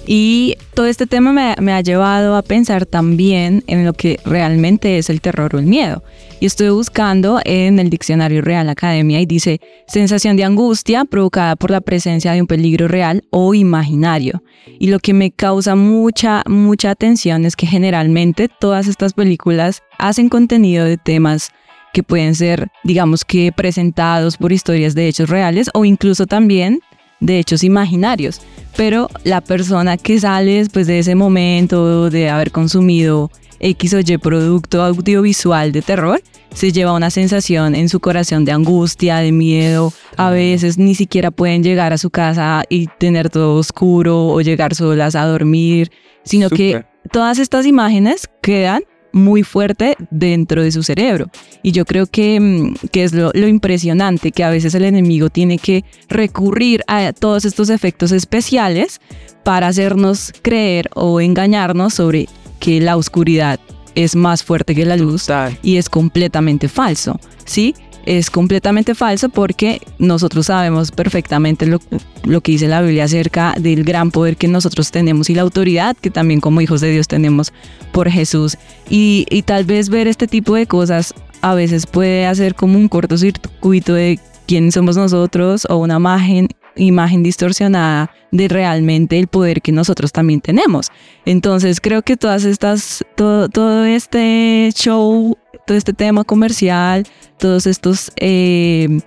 y 0.09 0.55
todo 0.73 0.85
este 0.85 1.05
tema 1.05 1.33
me, 1.59 1.73
ha 1.73 1.81
llevado 1.81 2.37
a 2.37 2.41
pensar 2.41 2.85
también 2.85 3.63
en 3.67 3.85
lo 3.85 3.91
que 3.91 4.19
realmente 4.23 4.97
es 4.97 5.09
el 5.09 5.19
terror 5.19 5.53
o 5.53 5.59
el 5.59 5.65
miedo. 5.65 6.01
Y 6.39 6.45
estoy 6.45 6.69
buscando 6.69 7.41
en 7.43 7.77
el 7.77 7.89
diccionario 7.89 8.41
Real 8.41 8.69
Academia 8.69 9.19
y 9.19 9.25
dice 9.25 9.59
sensación 9.87 10.37
de 10.37 10.45
angustia 10.45 11.03
provocada 11.03 11.57
por 11.57 11.71
la 11.71 11.81
presencia 11.81 12.31
de 12.31 12.39
un 12.39 12.47
peligro 12.47 12.87
real 12.87 13.25
o 13.31 13.53
imaginario. 13.53 14.41
Y 14.79 14.87
lo 14.87 14.99
que 14.99 15.13
me 15.13 15.31
causa 15.31 15.75
mucha, 15.75 16.41
mucha 16.47 16.91
atención 16.91 17.43
es 17.43 17.57
que 17.57 17.67
generalmente 17.67 18.47
todas 18.47 18.87
estas 18.87 19.13
películas 19.13 19.83
hacen 19.97 20.29
contenido 20.29 20.85
de 20.85 20.97
temas 20.97 21.49
que 21.93 22.03
pueden 22.03 22.33
ser, 22.33 22.69
digamos 22.85 23.25
que, 23.25 23.51
presentados 23.51 24.37
por 24.37 24.53
historias 24.53 24.95
de 24.95 25.07
hechos 25.09 25.29
reales 25.29 25.69
o 25.73 25.83
incluso 25.83 26.27
también 26.27 26.79
de 27.19 27.39
hechos 27.39 27.63
imaginarios, 27.63 28.41
pero 28.77 29.09
la 29.23 29.41
persona 29.41 29.97
que 29.97 30.19
sale 30.19 30.59
después 30.59 30.87
de 30.87 30.99
ese 30.99 31.15
momento 31.15 32.09
de 32.09 32.29
haber 32.29 32.51
consumido 32.51 33.31
X 33.59 33.95
o 33.95 33.99
Y 33.99 34.17
producto 34.19 34.83
audiovisual 34.83 35.71
de 35.71 35.81
terror, 35.81 36.21
se 36.53 36.71
lleva 36.71 36.93
una 36.93 37.09
sensación 37.09 37.73
en 37.73 37.89
su 37.89 37.99
corazón 37.99 38.45
de 38.45 38.51
angustia, 38.51 39.17
de 39.17 39.31
miedo. 39.31 39.91
A 40.15 40.29
veces 40.29 40.77
ni 40.77 40.93
siquiera 40.93 41.31
pueden 41.31 41.63
llegar 41.63 41.91
a 41.91 41.97
su 41.97 42.11
casa 42.11 42.63
y 42.69 42.87
tener 42.99 43.29
todo 43.29 43.55
oscuro 43.55 44.27
o 44.27 44.41
llegar 44.41 44.75
solas 44.75 45.15
a 45.15 45.25
dormir, 45.25 45.91
sino 46.23 46.49
que 46.49 46.85
todas 47.11 47.39
estas 47.39 47.65
imágenes 47.65 48.29
quedan 48.43 48.83
muy 49.11 49.43
fuerte 49.43 49.95
dentro 50.09 50.63
de 50.63 50.71
su 50.71 50.83
cerebro. 50.83 51.27
Y 51.63 51.71
yo 51.71 51.85
creo 51.85 52.07
que, 52.07 52.39
mm, 52.39 52.87
que 52.91 53.03
es 53.03 53.13
lo, 53.13 53.31
lo, 53.33 53.47
impresionante, 53.47 54.31
que 54.31 54.43
a 54.43 54.49
veces 54.49 54.75
el 54.75 54.85
enemigo 54.85 55.29
tiene 55.29 55.57
que 55.57 55.83
recurrir 56.09 56.83
a 56.87 57.13
todos 57.13 57.45
estos 57.45 57.69
efectos 57.69 58.11
especiales 58.11 58.99
para 59.43 59.67
hacernos 59.67 60.33
creer 60.41 60.89
o 60.93 61.21
engañarnos 61.21 61.93
sobre 61.93 62.27
que 62.59 62.81
la 62.81 62.97
oscuridad 62.97 63.59
es 63.95 64.15
más 64.15 64.43
fuerte 64.43 64.75
que 64.75 64.85
la 64.85 64.95
luz 64.95 65.23
Total. 65.23 65.57
y 65.63 65.77
es 65.77 65.89
completamente 65.89 66.67
falso, 66.67 67.19
¿sí? 67.45 67.73
Es 68.07 68.31
completamente 68.31 68.95
falso 68.95 69.27
porque 69.27 69.81
nosotros 69.99 70.45
sabemos 70.45 70.91
perfectamente 70.91 71.65
lo, 71.65 71.79
lo, 72.23 72.39
que 72.39 72.53
dice 72.53 72.69
la 72.69 72.81
Biblia 72.81 73.03
acerca 73.03 73.53
del 73.59 73.83
gran 73.83 74.11
poder 74.11 74.37
que 74.37 74.47
nosotros 74.47 74.91
tenemos 74.91 75.29
y 75.29 75.35
la 75.35 75.41
autoridad 75.41 75.95
que 75.97 76.09
también 76.09 76.39
como 76.39 76.61
hijos 76.61 76.79
de 76.79 76.89
Dios 76.89 77.09
tenemos 77.09 77.51
por 77.91 78.09
Jesús. 78.09 78.57
Y, 78.89 79.25
y 79.29 79.41
tal 79.41 79.65
vez 79.65 79.89
ver 79.89 80.07
este 80.07 80.25
tipo 80.25 80.55
de 80.55 80.67
cosas 80.67 81.13
a 81.41 81.53
veces 81.53 81.85
puede 81.85 82.25
hacer 82.25 82.55
como 82.55 82.77
un 82.77 82.87
cortocircuito 82.87 83.93
de 83.93 84.19
quién 84.47 84.71
somos 84.71 84.95
nosotros 84.95 85.67
o 85.69 85.75
una 85.75 85.97
imagen 85.97 86.47
imagen 86.77 87.23
distorsionada 87.23 88.11
de 88.31 88.47
realmente 88.47 89.19
el 89.19 89.27
poder 89.27 89.61
que 89.61 89.71
nosotros 89.71 90.11
también 90.11 90.41
tenemos. 90.41 90.89
Entonces 91.25 91.81
creo 91.81 92.01
que 92.01 92.17
todas 92.17 92.45
estas, 92.45 93.03
todo, 93.15 93.85
este 93.85 94.69
show, 94.75 95.37
todo 95.65 95.77
este 95.77 95.93
tema 95.93 96.23
comercial, 96.23 97.05
todos 97.37 97.67
estos 97.67 98.11
eh, 98.17 98.99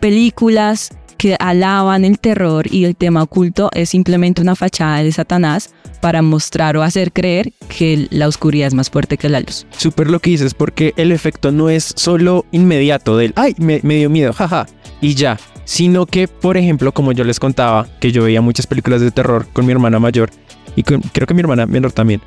películas 0.00 0.90
que 1.18 1.36
alaban 1.40 2.04
el 2.04 2.18
terror 2.18 2.72
y 2.72 2.84
el 2.84 2.96
tema 2.96 3.24
oculto 3.24 3.70
es 3.74 3.90
simplemente 3.90 4.40
una 4.40 4.54
fachada 4.54 5.02
de 5.02 5.10
Satanás 5.10 5.74
para 6.00 6.22
mostrar 6.22 6.76
o 6.76 6.82
hacer 6.82 7.12
creer 7.12 7.52
que 7.76 8.06
la 8.10 8.28
oscuridad 8.28 8.68
es 8.68 8.74
más 8.74 8.88
fuerte 8.88 9.18
que 9.18 9.28
la 9.28 9.40
luz. 9.40 9.66
Súper 9.76 10.08
lo 10.08 10.20
que 10.20 10.30
dices, 10.30 10.54
porque 10.54 10.94
el 10.96 11.10
efecto 11.10 11.50
no 11.50 11.68
es 11.68 11.92
solo 11.96 12.46
inmediato 12.52 13.16
del, 13.16 13.32
ay, 13.34 13.54
me, 13.58 13.80
me 13.82 13.96
dio 13.96 14.08
miedo, 14.08 14.32
jaja, 14.32 14.66
y 15.00 15.14
ya, 15.14 15.38
sino 15.68 16.06
que, 16.06 16.28
por 16.28 16.56
ejemplo, 16.56 16.92
como 16.92 17.12
yo 17.12 17.24
les 17.24 17.38
contaba, 17.38 17.86
que 18.00 18.10
yo 18.10 18.24
veía 18.24 18.40
muchas 18.40 18.66
películas 18.66 19.02
de 19.02 19.10
terror 19.10 19.46
con 19.52 19.66
mi 19.66 19.72
hermana 19.72 19.98
mayor 19.98 20.30
y 20.76 20.82
con, 20.82 21.02
creo 21.02 21.26
que 21.26 21.34
mi 21.34 21.40
hermana 21.40 21.66
menor 21.66 21.92
también. 21.92 22.22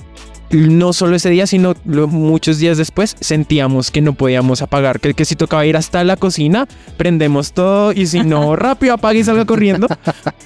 No 0.52 0.94
solo 0.94 1.16
ese 1.16 1.30
día, 1.30 1.48
sino 1.48 1.76
muchos 1.86 2.60
días 2.60 2.78
después 2.78 3.16
sentíamos 3.20 3.92
que 3.92 4.02
no 4.02 4.14
podíamos 4.14 4.62
apagar, 4.62 5.00
que, 5.00 5.14
que 5.14 5.26
si 5.26 5.36
tocaba 5.36 5.66
ir 5.66 5.78
hasta 5.78 6.04
la 6.04 6.18
cocina, 6.18 6.68
prendemos 6.98 7.54
todo 7.54 7.94
y 7.94 8.08
si 8.08 8.24
no, 8.24 8.56
rápido 8.58 8.94
apague 8.94 9.20
y 9.20 9.24
salga 9.24 9.46
corriendo. 9.46 9.88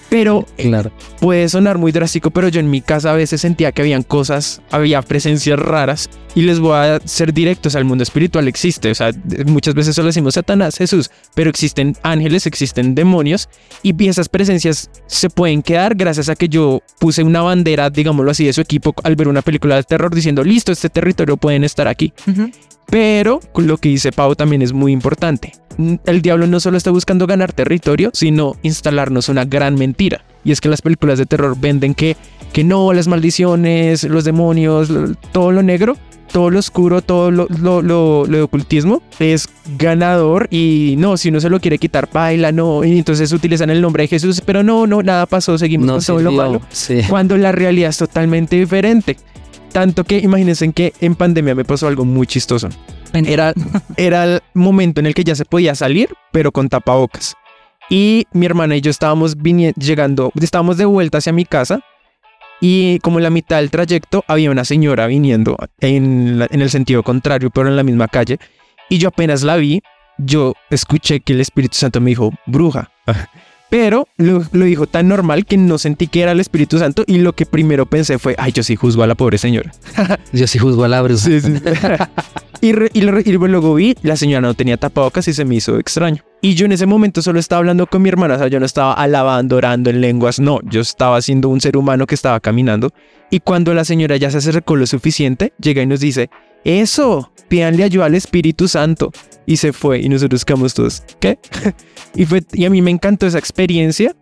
Pero 0.09 0.45
claro. 0.57 0.91
puede 1.19 1.49
sonar 1.49 1.77
muy 1.77 1.91
drástico, 1.91 2.31
pero 2.31 2.47
yo 2.47 2.59
en 2.59 2.69
mi 2.69 2.81
casa 2.81 3.11
a 3.11 3.15
veces 3.15 3.41
sentía 3.41 3.71
que 3.71 3.81
habían 3.81 4.03
cosas, 4.03 4.61
había 4.71 5.01
presencias 5.01 5.59
raras 5.59 6.09
y 6.35 6.41
les 6.41 6.59
voy 6.59 6.75
a 6.75 6.99
ser 7.05 7.33
directos, 7.33 7.75
al 7.75 7.85
mundo 7.85 8.03
espiritual 8.03 8.47
existe, 8.47 8.91
o 8.91 8.95
sea, 8.95 9.11
muchas 9.45 9.73
veces 9.73 9.95
solo 9.95 10.07
decimos 10.07 10.33
Satanás, 10.33 10.77
Jesús, 10.77 11.09
pero 11.33 11.49
existen 11.49 11.95
ángeles, 12.03 12.45
existen 12.45 12.93
demonios 12.93 13.49
y 13.81 13.95
esas 14.05 14.29
presencias 14.29 14.89
se 15.07 15.29
pueden 15.29 15.63
quedar 15.63 15.95
gracias 15.95 16.29
a 16.29 16.35
que 16.35 16.49
yo 16.49 16.81
puse 16.99 17.23
una 17.23 17.41
bandera, 17.41 17.89
digámoslo 17.89 18.31
así, 18.31 18.45
de 18.45 18.53
su 18.53 18.61
equipo 18.61 18.93
al 19.03 19.15
ver 19.15 19.29
una 19.29 19.41
película 19.41 19.75
de 19.75 19.83
terror 19.95 20.13
diciendo, 20.13 20.43
listo, 20.43 20.71
este 20.71 20.89
territorio 20.89 21.38
pueden 21.38 21.63
estar 21.63 21.88
aquí. 21.88 22.13
Uh 22.27 22.31
-huh. 22.31 22.53
Pero 22.88 23.39
lo 23.55 23.77
que 23.77 23.89
dice 23.89 24.12
Pau 24.12 24.36
también 24.36 24.62
es 24.62 24.73
muy 24.73 24.91
importante. 24.91 25.53
El 26.05 26.21
diablo 26.21 26.47
no 26.47 26.60
solo 26.60 26.77
está 26.77 26.91
buscando 26.91 27.25
ganar 27.27 27.51
territorio, 27.51 28.12
sino 28.13 28.55
instalarnos 28.62 29.29
una 29.29 29.45
gran 29.45 29.75
mentira. 29.75 30.23
Y 30.43 30.51
es 30.51 30.62
que 30.62 30.69
las 30.69 30.81
películas 30.81 31.17
de 31.17 31.25
terror 31.25 31.58
venden 31.60 31.95
que, 31.95 32.15
que 32.53 32.63
no, 32.63 32.93
las 32.93 33.08
maldiciones, 33.08 34.03
los 34.03 34.23
demonios, 34.23 34.91
todo 35.31 35.51
lo 35.51 35.63
negro 35.63 35.97
todo 36.31 36.49
lo 36.49 36.60
oscuro, 36.60 37.01
todo 37.01 37.31
lo, 37.31 37.47
lo, 37.47 37.81
lo, 37.81 38.25
lo, 38.25 38.38
de 38.38 38.41
ocultismo 38.41 39.01
es 39.19 39.47
ganador 39.77 40.47
y 40.51 40.95
no, 40.97 41.15
si 41.15 41.29
uno 41.29 41.39
se 41.39 41.49
lo 41.49 41.60
quiere 41.62 41.77
quitar, 41.77 42.10
baila, 42.12 42.51
no, 42.51 42.84
y 42.84 42.97
entonces 42.97 43.31
utilizan 43.31 43.69
el 43.69 43.81
nombre 43.81 44.03
de 44.03 44.08
Jesús, 44.10 44.41
pero 44.45 44.62
no, 44.62 44.86
no, 44.86 45.01
nada 45.01 45.27
pasó, 45.27 45.58
seguimos 45.58 45.88
no, 45.88 45.93
con 45.93 46.03
todo 46.03 46.17
sí, 46.17 46.23
lo 46.25 46.31
malo, 46.34 46.62
sí. 46.69 47.01
cuando 47.08 47.38
la 47.38 47.53
realidad 47.53 47.89
es 47.89 47.97
totalmente 47.97 48.58
diferente. 48.58 49.15
Tanto 49.75 50.05
que 50.05 50.19
imagínense 50.19 50.71
que 50.71 50.93
en 51.01 51.15
pandemia 51.15 51.53
me 51.53 51.65
pasó 51.65 51.89
algo 51.89 52.05
muy 52.05 52.25
chistoso. 52.27 52.69
Era, 53.11 53.53
era 53.97 54.23
el 54.23 54.41
momento 54.53 55.01
en 55.01 55.05
el 55.05 55.13
que 55.13 55.25
ya 55.25 55.35
se 55.35 55.43
podía 55.43 55.75
salir, 55.75 56.15
pero 56.31 56.53
con 56.53 56.69
tapabocas. 56.69 57.35
Y 57.89 58.25
mi 58.31 58.45
hermana 58.45 58.77
y 58.77 58.81
yo 58.81 58.89
estábamos 58.89 59.35
llegando, 59.35 60.31
estábamos 60.41 60.77
de 60.77 60.85
vuelta 60.85 61.17
hacia 61.17 61.33
mi 61.33 61.43
casa 61.43 61.81
y 62.61 62.99
como 62.99 63.19
en 63.19 63.23
la 63.23 63.29
mitad 63.29 63.57
del 63.57 63.69
trayecto 63.69 64.23
había 64.29 64.49
una 64.49 64.63
señora 64.63 65.07
viniendo 65.07 65.57
en, 65.81 66.39
la, 66.39 66.47
en, 66.49 66.61
el 66.61 66.69
sentido 66.69 67.03
contrario, 67.03 67.49
pero 67.49 67.67
en 67.67 67.75
la 67.75 67.83
misma 67.83 68.07
calle. 68.07 68.39
Y 68.89 68.97
yo 68.97 69.09
apenas 69.09 69.43
la 69.43 69.57
vi, 69.57 69.81
yo 70.17 70.53
escuché 70.69 71.19
que 71.19 71.33
el 71.33 71.41
Espíritu 71.41 71.75
Santo 71.75 71.99
me 71.99 72.11
dijo, 72.11 72.31
bruja. 72.45 72.91
Pero 73.69 74.08
lo, 74.17 74.43
lo, 74.51 74.65
dijo 74.65 74.88
tan 74.88 75.08
normal 75.08 75.45
que 75.45 75.58
no 75.58 75.78
sentí 75.78 76.08
que 76.08 76.21
era 76.21 76.32
el 76.32 76.39
Espíritu 76.39 76.78
Santo 76.78 77.04
y 77.08 77.17
lo 77.17 77.34
que 77.34 77.45
primero 77.45 77.86
pensé 77.86 78.19
fue, 78.19 78.36
ay, 78.38 78.51
yo 78.51 78.63
sí 78.63 78.75
juzgo 78.75 79.04
a 79.04 79.08
la 79.08 79.15
pobre 79.15 79.38
señora. 79.38 79.71
yo 80.34 80.47
sí 80.47 80.60
juzgo 80.60 80.84
a 80.84 80.88
la 80.88 81.01
bruja. 81.01 81.21
Sí, 81.21 81.41
sí. 81.41 81.54
y, 82.65 82.71
re, 82.71 82.89
y, 82.93 82.99
y, 82.99 83.32
luego 83.32 83.75
vi, 83.75 83.95
la 84.01 84.15
señora 84.15 84.41
no 84.41 84.56
tenía 84.56 84.75
tapabocas 84.78 85.28
y 85.28 85.34
se 85.34 85.45
me 85.45 85.54
hizo 85.54 85.78
extraño. 85.78 86.23
Y 86.41 86.56
yo 86.56 86.65
en 86.65 86.71
ese 86.71 86.88
momento 86.88 87.21
solo 87.21 87.39
estaba 87.39 87.60
hablando 87.60 87.86
con 87.86 88.01
mi 88.01 88.10
hermana, 88.10 88.36
o 88.36 88.38
sea, 88.39 88.47
yo 88.47 88.60
no 88.60 88.65
estaba 88.65 88.93
alabando, 88.93 89.58
orando 89.58 89.91
en 89.91 90.01
lenguas, 90.01 90.39
no, 90.39 90.60
yo 90.63 90.82
estaba 90.82 91.21
siendo 91.21 91.49
un 91.49 91.62
ser 91.62 91.78
humano 91.78 92.08
que 92.08 92.15
estaba 92.15 92.39
caminando. 92.39 92.89
Y 93.30 93.39
cuando 93.41 93.71
la 93.75 93.86
señora 93.86 94.17
ya 94.17 94.32
se 94.32 94.38
acercó 94.38 94.75
lo 94.75 94.88
suficiente, 94.88 95.54
llega 95.60 95.84
y 95.84 95.86
nos 95.86 95.99
dice, 95.99 96.32
eso, 96.63 97.32
pídanle 97.49 97.84
ayuda 97.84 98.06
al 98.06 98.15
Espíritu 98.15 98.67
Santo. 98.67 99.12
Y 99.45 99.58
se 99.58 99.71
fue 99.71 99.99
y 99.99 100.10
nosotros 100.10 100.43
quedamos 100.43 100.73
todos, 100.73 101.04
¿qué? 101.19 101.38
y, 102.15 102.25
fue, 102.25 102.43
y 102.51 102.65
a 102.65 102.71
mí 102.71 102.82
me 102.82 102.89
encantó 102.89 103.28
esa 103.28 103.38
experiencia 103.38 104.15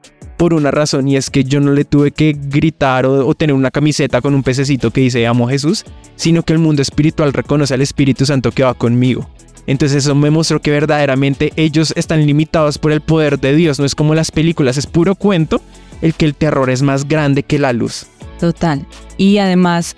por 0.44 0.54
una 0.54 0.72
razón 0.72 1.08
y 1.08 1.16
es 1.16 1.30
que 1.30 1.46
yo 1.46 1.62
no 1.62 1.72
le 1.72 1.86
tuve 1.86 2.12
que 2.12 2.36
gritar 2.38 3.06
o, 3.06 3.34
tener 3.34 3.56
una 3.56 3.72
camiseta 3.72 4.20
con 4.20 4.36
un 4.36 4.44
pececito 4.44 4.92
que 4.92 5.00
dice 5.00 5.26
amo 5.26 5.48
Jesús, 5.48 5.86
sino 6.18 6.44
que 6.44 6.52
el 6.52 6.60
mundo 6.60 6.82
espiritual 6.82 7.32
reconoce 7.32 7.74
al 7.74 7.82
Espíritu 7.82 8.26
Santo 8.26 8.52
que 8.52 8.64
va 8.64 8.74
conmigo. 8.74 9.30
Entonces 9.68 10.04
eso 10.04 10.16
me 10.16 10.32
mostró 10.32 10.60
que 10.60 10.70
verdaderamente 10.70 11.54
ellos 11.56 11.94
están 11.96 12.26
limitados 12.26 12.78
por 12.78 12.92
el 12.92 13.00
poder 13.00 13.40
de 13.40 13.56
Dios, 13.56 13.80
no 13.80 13.86
es 13.86 13.96
como 13.96 14.16
las 14.16 14.32
películas, 14.32 14.76
es 14.76 14.86
puro 14.86 15.16
cuento 15.16 15.62
el 16.02 16.14
que 16.14 16.26
el 16.26 16.36
terror 16.36 16.70
es 16.70 16.82
más 16.82 17.08
grande 17.08 17.44
que 17.44 17.58
la 17.58 17.72
luz. 17.72 18.08
Total. 18.38 18.86
Y 19.16 19.38
además 19.38 19.96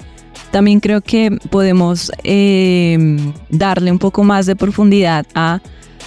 también 0.51 0.79
creo 0.79 1.01
que 1.01 1.39
podemos 1.49 2.11
eh, 2.23 3.17
darle 3.49 3.91
un 3.91 3.97
poco 3.97 4.23
más 4.23 4.45
de 4.45 4.55
profundidad 4.55 5.25
a 5.33 5.59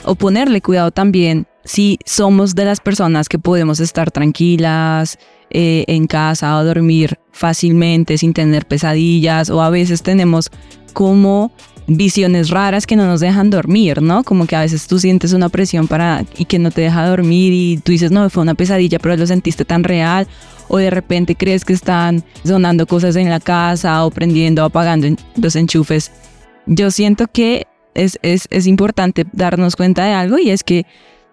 o 0.05 0.15
ponerle 0.15 0.61
cuidado 0.61 0.93
también 0.93 1.48
si 1.65 1.99
somos 2.05 2.55
de 2.55 2.65
las 2.65 2.81
personas 2.81 3.29
que 3.29 3.39
podemos 3.39 3.81
estar 3.81 4.11
tranquilas 4.11 5.19
eh, 5.51 5.85
en 5.89 6.07
casa 6.07 6.57
o 6.59 6.65
dormir 6.65 7.19
fácilmente 7.33 8.19
sin 8.19 8.33
tener 8.33 8.67
pesadillas 8.67 9.51
o 9.51 9.63
a 9.63 9.71
veces 9.71 10.03
tenemos 10.03 10.51
como 10.93 11.53
visiones 11.89 12.51
raras 12.51 12.87
que 12.87 12.97
no 12.97 13.07
nos 13.07 13.21
dejan 13.21 13.49
dormir, 13.49 14.03
¿no? 14.03 14.23
Como 14.23 14.47
que 14.47 14.55
a 14.57 14.61
veces 14.61 14.87
tú 14.87 14.99
sientes 14.99 15.33
una 15.33 15.49
presión 15.49 15.89
para 15.89 16.25
y 16.37 16.45
que 16.45 16.59
no 16.59 16.71
te 16.71 16.83
deja 16.83 17.09
dormir 17.09 17.53
y 17.53 17.79
tú 17.79 17.93
dices, 17.93 18.11
no, 18.11 18.29
fue 18.29 18.43
una 18.43 18.55
pesadilla, 18.55 18.99
pero 18.99 19.17
lo 19.17 19.27
sentiste 19.27 19.65
tan 19.65 19.85
real. 19.85 20.27
o 20.71 20.77
de 20.77 20.91
repente 20.91 21.35
crees 21.35 21.65
que 21.65 21.73
están 21.73 22.23
sonando 22.45 22.87
cosas 22.87 23.17
en 23.17 23.31
la 23.31 23.41
casa 23.41 24.05
o 24.05 24.11
prendiendo 24.11 24.63
o 24.63 24.67
apagando 24.67 25.09
los 25.37 25.57
enchufes. 25.57 26.13
Yo 26.67 26.91
siento 26.91 27.27
que 27.27 27.67
es, 27.95 28.19
es, 28.21 28.47
es 28.51 28.67
importante 28.67 29.25
darnos 29.33 29.75
cuenta 29.77 30.05
de 30.05 30.13
algo 30.13 30.39
y 30.39 30.51
es 30.51 30.63
que 30.63 30.85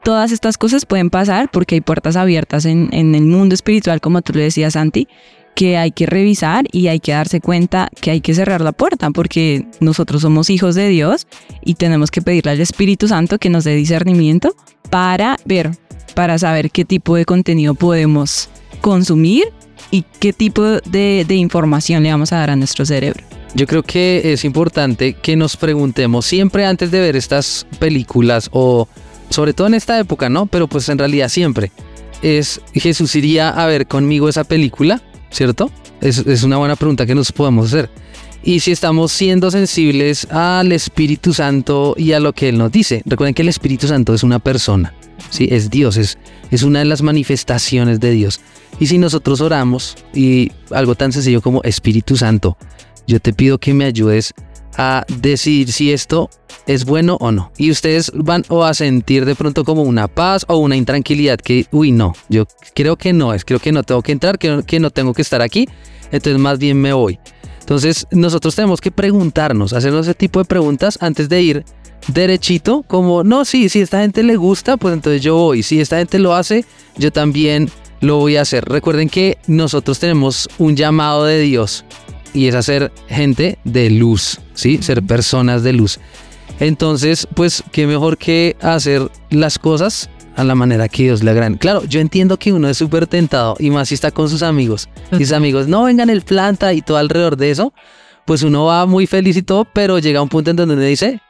todas 0.06 0.32
estas 0.32 0.60
cosas 0.60 0.86
pueden 0.86 1.10
pasar 1.10 1.50
porque 1.52 1.74
hay 1.74 1.82
puertas 1.82 2.15
abiertas 2.15 2.65
en, 2.65 2.89
en 2.91 3.15
el 3.15 3.24
mundo 3.24 3.56
espiritual, 3.56 4.00
como 4.02 4.22
tú 4.22 4.34
le 4.34 4.44
decías, 4.44 4.74
Santi, 4.74 5.08
que 5.56 5.78
hay 5.78 5.91
que 5.91 6.06
revisar 6.06 6.65
y 6.72 6.89
hay 6.89 7.00
que 7.00 7.12
darse 7.12 7.41
cuenta 7.41 7.89
que 8.02 8.12
hay 8.12 8.22
que 8.22 8.36
cerrar 8.36 8.62
la 8.62 8.72
puerta 8.72 9.10
porque 9.10 9.65
nosotros 9.80 10.22
somos 10.22 10.52
hijos 10.52 10.76
de 10.76 10.89
Dios 10.89 11.26
y 11.63 11.74
tenemos 11.74 12.12
que 12.12 12.22
pedirle 12.22 12.52
al 12.52 12.62
Espíritu 12.62 13.08
Santo 13.08 13.39
que 13.39 13.50
nos 13.50 13.63
dé 13.63 13.74
discernimiento 13.74 14.56
para 14.91 15.38
ver, 15.44 15.72
para 16.13 16.38
saber 16.38 16.70
qué 16.70 16.86
tipo 16.86 17.15
de 17.15 17.26
contenido 17.26 17.74
podemos 17.74 18.50
consumir 18.82 19.46
y 19.89 20.04
qué 20.20 20.34
tipo 20.34 20.62
de, 20.62 21.26
de 21.28 21.36
información 21.36 22.04
le 22.04 22.12
vamos 22.12 22.32
a 22.32 22.38
dar 22.38 22.52
a 22.52 22.56
nuestro 22.56 22.86
cerebro. 22.86 23.24
Yo 23.56 23.65
creo 23.65 23.82
que 23.82 24.34
es 24.34 24.46
importante 24.46 25.13
que 25.13 25.36
nos 25.36 25.58
preguntemos 25.58 26.28
siempre 26.28 26.68
antes 26.68 26.91
de 26.91 27.00
ver 27.00 27.15
estas 27.15 27.65
películas 27.80 28.50
o 28.52 28.88
sobre 29.36 29.54
todo 29.54 29.67
en 29.67 29.74
esta 29.74 30.00
época, 30.00 30.30
¿no? 30.30 30.45
Pero 30.45 30.69
pues 30.69 30.88
en 30.88 30.98
realidad 30.98 31.28
siempre. 31.28 31.69
Es 32.21 32.62
Jesús 32.74 33.13
iría 33.17 33.50
a 33.50 33.65
ver 33.65 33.86
conmigo 33.86 34.30
esa 34.30 34.45
película, 34.45 35.02
¿cierto? 35.30 35.69
Es, 36.00 36.19
es 36.19 36.43
una 36.43 36.56
buena 36.56 36.78
pregunta 36.78 37.06
que 37.06 37.13
nos 37.13 37.34
podemos 37.34 37.67
hacer. 37.67 37.89
Y 38.43 38.62
si 38.62 38.71
estamos 38.71 39.12
siendo 39.12 39.52
sensibles 39.52 40.26
al 40.32 40.71
Espíritu 40.71 41.34
Santo 41.34 41.95
y 41.98 42.13
a 42.13 42.21
lo 42.21 42.32
que 42.32 42.48
Él 42.48 42.58
nos 42.58 42.71
dice. 42.71 43.02
Recuerden 43.06 43.34
que 43.34 43.41
el 43.41 43.50
Espíritu 43.50 43.88
Santo 43.88 44.13
es 44.13 44.24
una 44.24 44.39
persona, 44.39 44.93
¿sí? 45.30 45.50
Es 45.52 45.69
Dios, 45.69 45.98
es, 45.98 46.17
es 46.50 46.63
una 46.63 46.80
de 46.80 46.86
las 46.86 47.02
manifestaciones 47.02 48.00
de 48.00 48.12
Dios. 48.12 48.39
Y 48.80 48.88
si 48.88 48.98
nosotros 48.98 49.41
oramos 49.41 49.98
y 50.13 50.50
algo 50.71 50.95
tan 50.95 51.12
sencillo 51.12 51.41
como 51.41 51.62
Espíritu 51.63 52.15
Santo, 52.15 52.56
yo 53.06 53.19
te 53.19 53.34
pido 53.34 53.58
que 53.58 53.74
me 53.74 53.84
ayudes 53.84 54.34
a 54.78 55.06
decidir 55.08 55.72
si 55.72 55.92
esto 55.92 56.30
es 56.68 56.86
bueno 56.86 57.18
o 57.20 57.32
no. 57.32 57.52
Y 57.58 57.72
ustedes 57.72 58.12
van 58.14 58.44
o 58.50 58.64
a 58.64 58.74
sentir 58.74 59.26
de 59.26 59.36
pronto 59.36 59.64
como 59.64 59.84
una 59.84 60.08
paz 60.08 60.46
o 60.48 60.58
una 60.58 60.76
intranquilidad 60.76 61.40
que, 61.40 61.66
uy, 61.72 61.92
no, 61.92 62.14
yo 62.30 62.46
creo 62.74 62.96
que 62.96 63.14
no 63.14 63.34
es, 63.34 63.46
creo 63.46 63.60
que 63.60 63.72
no 63.72 63.84
tengo 63.84 64.02
que 64.02 64.12
entrar, 64.12 64.38
que 64.38 64.50
no, 64.50 64.64
que 64.64 64.80
no 64.80 64.90
tengo 64.90 65.14
que 65.14 65.22
estar 65.22 65.42
aquí, 65.42 65.68
entonces 66.12 66.40
más 66.40 66.60
bien 66.60 66.80
me 66.80 66.94
voy. 66.94 67.20
Entonces 67.60 68.06
nosotros 68.12 68.56
tenemos 68.56 68.82
que 68.82 68.92
preguntarnos, 68.92 69.74
hacernos 69.74 70.08
ese 70.08 70.14
tipo 70.14 70.40
de 70.40 70.46
preguntas 70.46 70.98
antes 71.02 71.30
de 71.30 71.42
ir 71.42 71.66
derechito, 72.08 72.84
como, 72.84 73.24
no, 73.24 73.46
sí, 73.46 73.70
si 73.70 73.82
esta 73.82 74.02
gente 74.02 74.24
le 74.24 74.36
gusta, 74.36 74.78
pues 74.78 74.94
entonces 74.94 75.22
yo 75.22 75.36
voy. 75.36 75.64
Si 75.64 75.80
esta 75.80 75.98
gente 75.98 76.20
lo 76.20 76.36
hace, 76.36 76.66
yo 76.98 77.12
también 77.12 77.70
lo 78.02 78.18
voy 78.18 78.38
a 78.38 78.42
hacer. 78.42 78.66
Recuerden 78.66 79.10
que 79.10 79.38
nosotros 79.48 80.00
tenemos 80.00 80.48
un 80.60 80.76
llamado 80.76 81.26
de 81.26 81.40
Dios 81.40 81.86
y 82.36 82.48
es 82.48 82.56
hacer 82.56 82.91
gente 83.08 83.58
de 83.63 83.89
luz, 83.89 84.39
¿sí? 84.54 84.80
Ser 84.82 85.02
personas 85.02 85.63
de 85.63 85.74
luz. 85.74 86.00
Entonces, 86.60 87.28
pues, 87.34 87.63
qué 87.71 87.88
mejor 87.88 88.17
que 88.17 88.56
hacer 88.62 89.10
las 89.30 89.58
cosas 89.58 90.10
a 90.36 90.43
la 90.43 90.54
manera 90.54 90.89
que 90.89 91.04
Dios 91.04 91.24
le 91.24 91.32
agrade. 91.32 91.58
Claro, 91.58 91.86
yo 91.86 92.00
entiendo 92.00 92.38
que 92.38 92.52
uno 92.52 92.69
es 92.69 92.78
súper 92.78 93.08
tentado 93.08 93.56
y 93.60 93.69
más 93.69 93.89
si 93.89 93.95
está 93.95 94.12
con 94.12 94.30
sus 94.30 94.43
amigos. 94.43 94.89
Y 95.13 95.24
sus 95.24 95.32
amigos, 95.32 95.67
no 95.67 95.84
vengan 95.84 96.10
el 96.10 96.21
planta 96.21 96.74
y 96.74 96.82
todo 96.82 96.98
alrededor 96.98 97.38
de 97.38 97.52
eso, 97.52 97.74
pues 98.26 98.43
uno 98.43 98.65
va 98.65 98.86
muy 98.86 99.08
feliz 99.08 99.38
y 99.38 99.43
todo, 99.43 99.65
pero 99.65 100.00
llega 100.00 100.21
un 100.21 100.30
punto 100.30 100.52
en 100.52 100.58
donde 100.58 100.76
uno 100.76 100.84
dice, 100.84 101.21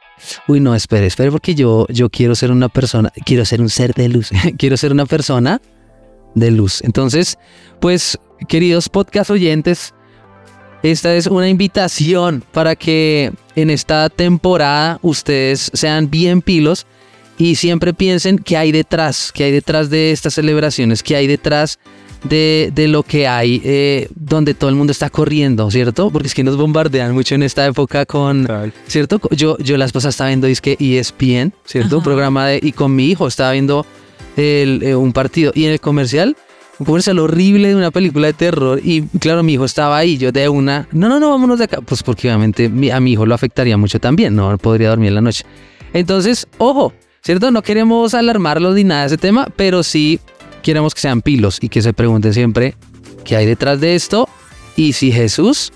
uy, 0.48 0.60
no, 0.60 0.74
espere, 0.74 1.06
espere, 1.06 1.30
porque 1.30 1.54
yo, 1.54 1.86
yo 1.88 2.10
quiero 2.10 2.34
ser 2.34 2.50
una 2.50 2.68
persona, 2.68 3.12
quiero 3.24 3.44
ser 3.44 3.60
un 3.60 3.68
ser 3.68 3.94
de 3.94 4.08
luz, 4.08 4.30
quiero 4.58 4.76
ser 4.76 4.92
una 4.92 5.06
persona 5.06 5.60
de 6.34 6.50
luz. 6.50 6.82
Entonces, 6.82 7.38
pues, 7.80 8.18
queridos 8.48 8.88
podcast 8.88 9.30
oyentes, 9.30 9.94
esta 10.82 11.14
es 11.14 11.26
una 11.26 11.48
invitación 11.48 12.42
para 12.52 12.76
que 12.76 13.32
en 13.54 13.70
esta 13.70 14.08
temporada 14.08 14.98
ustedes 15.02 15.70
sean 15.74 16.10
bien 16.10 16.42
pilos 16.42 16.86
y 17.38 17.56
siempre 17.56 17.92
piensen 17.92 18.38
qué 18.38 18.56
hay 18.56 18.72
detrás, 18.72 19.30
qué 19.32 19.44
hay 19.44 19.52
detrás 19.52 19.90
de 19.90 20.12
estas 20.12 20.34
celebraciones, 20.34 21.02
qué 21.02 21.16
hay 21.16 21.26
detrás 21.26 21.78
de, 22.24 22.70
de 22.74 22.88
lo 22.88 23.02
que 23.02 23.28
hay 23.28 23.60
eh, 23.64 24.08
donde 24.14 24.54
todo 24.54 24.70
el 24.70 24.76
mundo 24.76 24.90
está 24.90 25.10
corriendo, 25.10 25.70
¿cierto? 25.70 26.10
Porque 26.10 26.28
es 26.28 26.34
que 26.34 26.44
nos 26.44 26.56
bombardean 26.56 27.12
mucho 27.12 27.34
en 27.34 27.42
esta 27.42 27.66
época 27.66 28.06
con, 28.06 28.48
¿cierto? 28.86 29.20
Yo, 29.30 29.58
yo 29.58 29.76
la 29.76 29.84
esposa 29.84 30.08
estaba 30.08 30.28
viendo 30.28 30.46
disque 30.46 30.76
ESPN, 30.78 31.52
¿cierto? 31.64 31.96
Un 31.96 32.00
Ajá. 32.00 32.04
programa 32.04 32.46
de, 32.46 32.60
y 32.62 32.72
con 32.72 32.94
mi 32.94 33.06
hijo 33.10 33.26
estaba 33.26 33.52
viendo 33.52 33.86
el, 34.36 34.82
eh, 34.82 34.94
un 34.94 35.12
partido 35.12 35.52
y 35.54 35.64
en 35.66 35.72
el 35.72 35.80
comercial 35.80 36.36
un 36.78 36.86
comercial 36.86 37.18
horrible 37.18 37.68
de 37.68 37.76
una 37.76 37.90
película 37.90 38.26
de 38.26 38.32
terror 38.32 38.80
y 38.82 39.02
claro, 39.02 39.42
mi 39.42 39.54
hijo 39.54 39.64
estaba 39.64 39.96
ahí, 39.96 40.18
yo 40.18 40.32
de 40.32 40.48
una, 40.48 40.88
no, 40.92 41.08
no, 41.08 41.18
no, 41.18 41.30
vámonos 41.30 41.58
de 41.58 41.64
acá, 41.64 41.80
pues 41.80 42.02
porque 42.02 42.28
obviamente 42.28 42.70
a 42.92 43.00
mi 43.00 43.12
hijo 43.12 43.24
lo 43.24 43.34
afectaría 43.34 43.76
mucho 43.76 43.98
también, 43.98 44.34
no 44.34 44.56
podría 44.58 44.90
dormir 44.90 45.08
en 45.08 45.14
la 45.14 45.20
noche. 45.20 45.44
Entonces, 45.92 46.46
ojo, 46.58 46.92
¿cierto? 47.22 47.50
No 47.50 47.62
queremos 47.62 48.14
alarmarlos 48.14 48.74
ni 48.74 48.84
nada 48.84 49.02
de 49.02 49.06
ese 49.06 49.18
tema, 49.18 49.48
pero 49.56 49.82
sí 49.82 50.20
queremos 50.62 50.94
que 50.94 51.00
sean 51.00 51.22
pilos 51.22 51.58
y 51.60 51.68
que 51.68 51.80
se 51.80 51.92
pregunten 51.92 52.34
siempre 52.34 52.74
qué 53.24 53.36
hay 53.36 53.46
detrás 53.46 53.80
de 53.80 53.94
esto 53.94 54.28
y 54.76 54.92
si 54.92 55.12
Jesús 55.12 55.72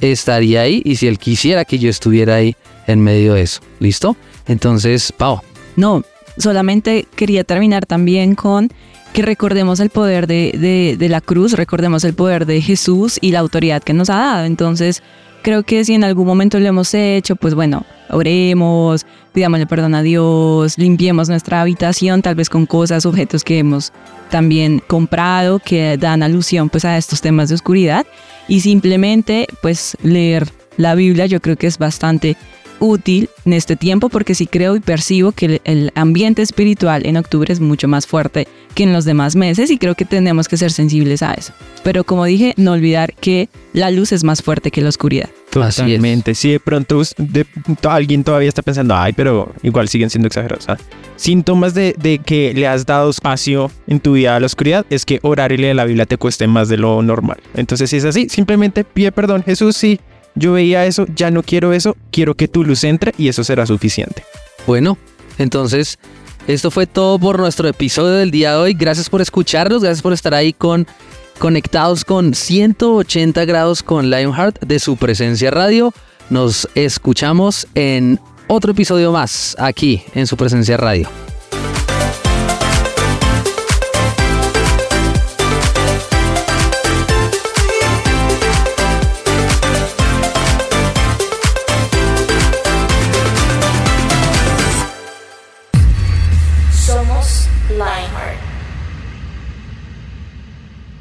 estaría 0.00 0.62
ahí 0.62 0.82
y 0.84 0.96
si 0.96 1.08
él 1.08 1.18
quisiera 1.18 1.64
que 1.64 1.78
yo 1.78 1.90
estuviera 1.90 2.36
ahí 2.36 2.54
en 2.86 3.00
medio 3.00 3.34
de 3.34 3.42
eso. 3.42 3.60
¿Listo? 3.80 4.16
Entonces, 4.46 5.12
Pau, 5.12 5.40
No, 5.76 6.02
solamente 6.38 7.06
quería 7.16 7.44
terminar 7.44 7.86
también 7.86 8.34
con 8.34 8.70
que 9.12 9.22
recordemos 9.22 9.80
el 9.80 9.90
poder 9.90 10.26
de, 10.26 10.96
de- 10.98 11.08
la 11.08 11.20
cruz, 11.20 11.52
recordemos 11.54 12.04
el 12.04 12.14
poder 12.14 12.46
de 12.46 12.60
Jesús 12.60 13.18
y 13.20 13.32
la 13.32 13.40
autoridad 13.40 13.82
que 13.82 13.92
nos 13.92 14.08
ha 14.10 14.16
dado. 14.16 14.44
Entonces, 14.44 15.02
creo 15.42 15.62
que 15.64 15.84
si 15.84 15.94
en 15.94 16.04
algún 16.04 16.26
momento 16.26 16.60
lo 16.60 16.66
hemos 16.66 16.94
hecho, 16.94 17.34
pues 17.34 17.54
bueno, 17.54 17.84
oremos, 18.10 19.04
pidámosle 19.32 19.66
perdón 19.66 19.94
a 19.96 20.02
Dios, 20.02 20.78
limpiemos 20.78 21.28
nuestra 21.28 21.60
habitación, 21.60 22.22
tal 22.22 22.36
vez 22.36 22.48
con 22.48 22.66
cosas, 22.66 23.04
objetos 23.06 23.42
que 23.42 23.58
hemos 23.58 23.92
también 24.30 24.80
comprado 24.86 25.58
que 25.58 25.96
dan 25.98 26.22
alusión 26.22 26.68
pues 26.68 26.84
a 26.84 26.96
estos 26.96 27.20
temas 27.20 27.48
de 27.48 27.56
oscuridad 27.56 28.06
y 28.46 28.60
simplemente 28.60 29.46
pues 29.62 29.96
leer 30.02 30.48
la 30.76 30.94
Biblia 30.94 31.26
yo 31.26 31.40
creo 31.40 31.56
que 31.56 31.66
es 31.66 31.78
bastante 31.78 32.36
útil 32.80 33.28
en 33.44 33.52
este 33.52 33.76
tiempo 33.76 34.08
porque 34.08 34.34
sí 34.34 34.46
creo 34.46 34.74
y 34.76 34.80
percibo 34.80 35.32
que 35.32 35.46
el, 35.46 35.60
el 35.64 35.92
ambiente 35.94 36.42
espiritual 36.42 37.06
en 37.06 37.16
octubre 37.16 37.52
es 37.52 37.60
mucho 37.60 37.86
más 37.88 38.06
fuerte 38.06 38.48
que 38.74 38.82
en 38.84 38.92
los 38.92 39.04
demás 39.04 39.36
meses 39.36 39.70
y 39.70 39.78
creo 39.78 39.94
que 39.94 40.04
tenemos 40.04 40.48
que 40.48 40.56
ser 40.56 40.72
sensibles 40.72 41.22
a 41.22 41.34
eso. 41.34 41.52
Pero 41.82 42.04
como 42.04 42.24
dije, 42.24 42.54
no 42.56 42.72
olvidar 42.72 43.14
que 43.14 43.48
la 43.72 43.90
luz 43.90 44.12
es 44.12 44.24
más 44.24 44.42
fuerte 44.42 44.70
que 44.70 44.80
la 44.80 44.88
oscuridad. 44.88 45.28
Totalmente. 45.50 46.34
Si 46.34 46.50
de 46.52 46.60
pronto 46.60 47.02
de- 47.18 47.46
alguien 47.88 48.22
todavía 48.22 48.48
está 48.48 48.62
pensando, 48.62 48.94
ay, 48.94 49.12
pero 49.12 49.52
igual 49.62 49.88
siguen 49.88 50.08
siendo 50.10 50.28
exagerados. 50.28 50.68
¿ah?". 50.68 50.76
Síntomas 51.16 51.74
de, 51.74 51.94
de 51.98 52.18
que 52.18 52.54
le 52.54 52.66
has 52.68 52.86
dado 52.86 53.10
espacio 53.10 53.70
en 53.86 53.98
tu 54.00 54.12
vida 54.12 54.36
a 54.36 54.40
la 54.40 54.46
oscuridad 54.46 54.86
es 54.90 55.04
que 55.04 55.18
orar 55.22 55.50
y 55.52 55.56
leer 55.56 55.76
la 55.76 55.84
Biblia 55.84 56.06
te 56.06 56.16
cueste 56.16 56.46
más 56.46 56.68
de 56.68 56.76
lo 56.76 57.02
normal. 57.02 57.38
Entonces, 57.54 57.90
si 57.90 57.96
es 57.96 58.04
así, 58.04 58.28
simplemente 58.28 58.84
pide 58.84 59.10
perdón. 59.12 59.42
Jesús, 59.42 59.76
sí, 59.76 59.98
yo 60.34 60.52
veía 60.52 60.86
eso, 60.86 61.06
ya 61.14 61.30
no 61.30 61.42
quiero 61.42 61.72
eso, 61.72 61.96
quiero 62.10 62.34
que 62.34 62.48
tu 62.48 62.64
luz 62.64 62.84
entre 62.84 63.14
y 63.18 63.28
eso 63.28 63.44
será 63.44 63.66
suficiente. 63.66 64.24
Bueno, 64.66 64.98
entonces 65.38 65.98
esto 66.46 66.70
fue 66.70 66.86
todo 66.86 67.18
por 67.18 67.38
nuestro 67.38 67.68
episodio 67.68 68.12
del 68.14 68.30
día 68.30 68.52
de 68.52 68.58
hoy. 68.58 68.74
Gracias 68.74 69.08
por 69.08 69.20
escucharnos, 69.20 69.82
gracias 69.82 70.02
por 70.02 70.12
estar 70.12 70.34
ahí 70.34 70.52
con 70.52 70.86
conectados 71.38 72.04
con 72.04 72.34
180 72.34 73.44
grados 73.46 73.82
con 73.82 74.10
Lionheart 74.10 74.60
de 74.62 74.78
su 74.78 74.96
presencia 74.96 75.50
radio. 75.50 75.92
Nos 76.28 76.68
escuchamos 76.74 77.66
en 77.74 78.20
otro 78.46 78.72
episodio 78.72 79.10
más 79.10 79.56
aquí 79.58 80.02
en 80.14 80.26
su 80.26 80.36
presencia 80.36 80.76
radio. 80.76 81.08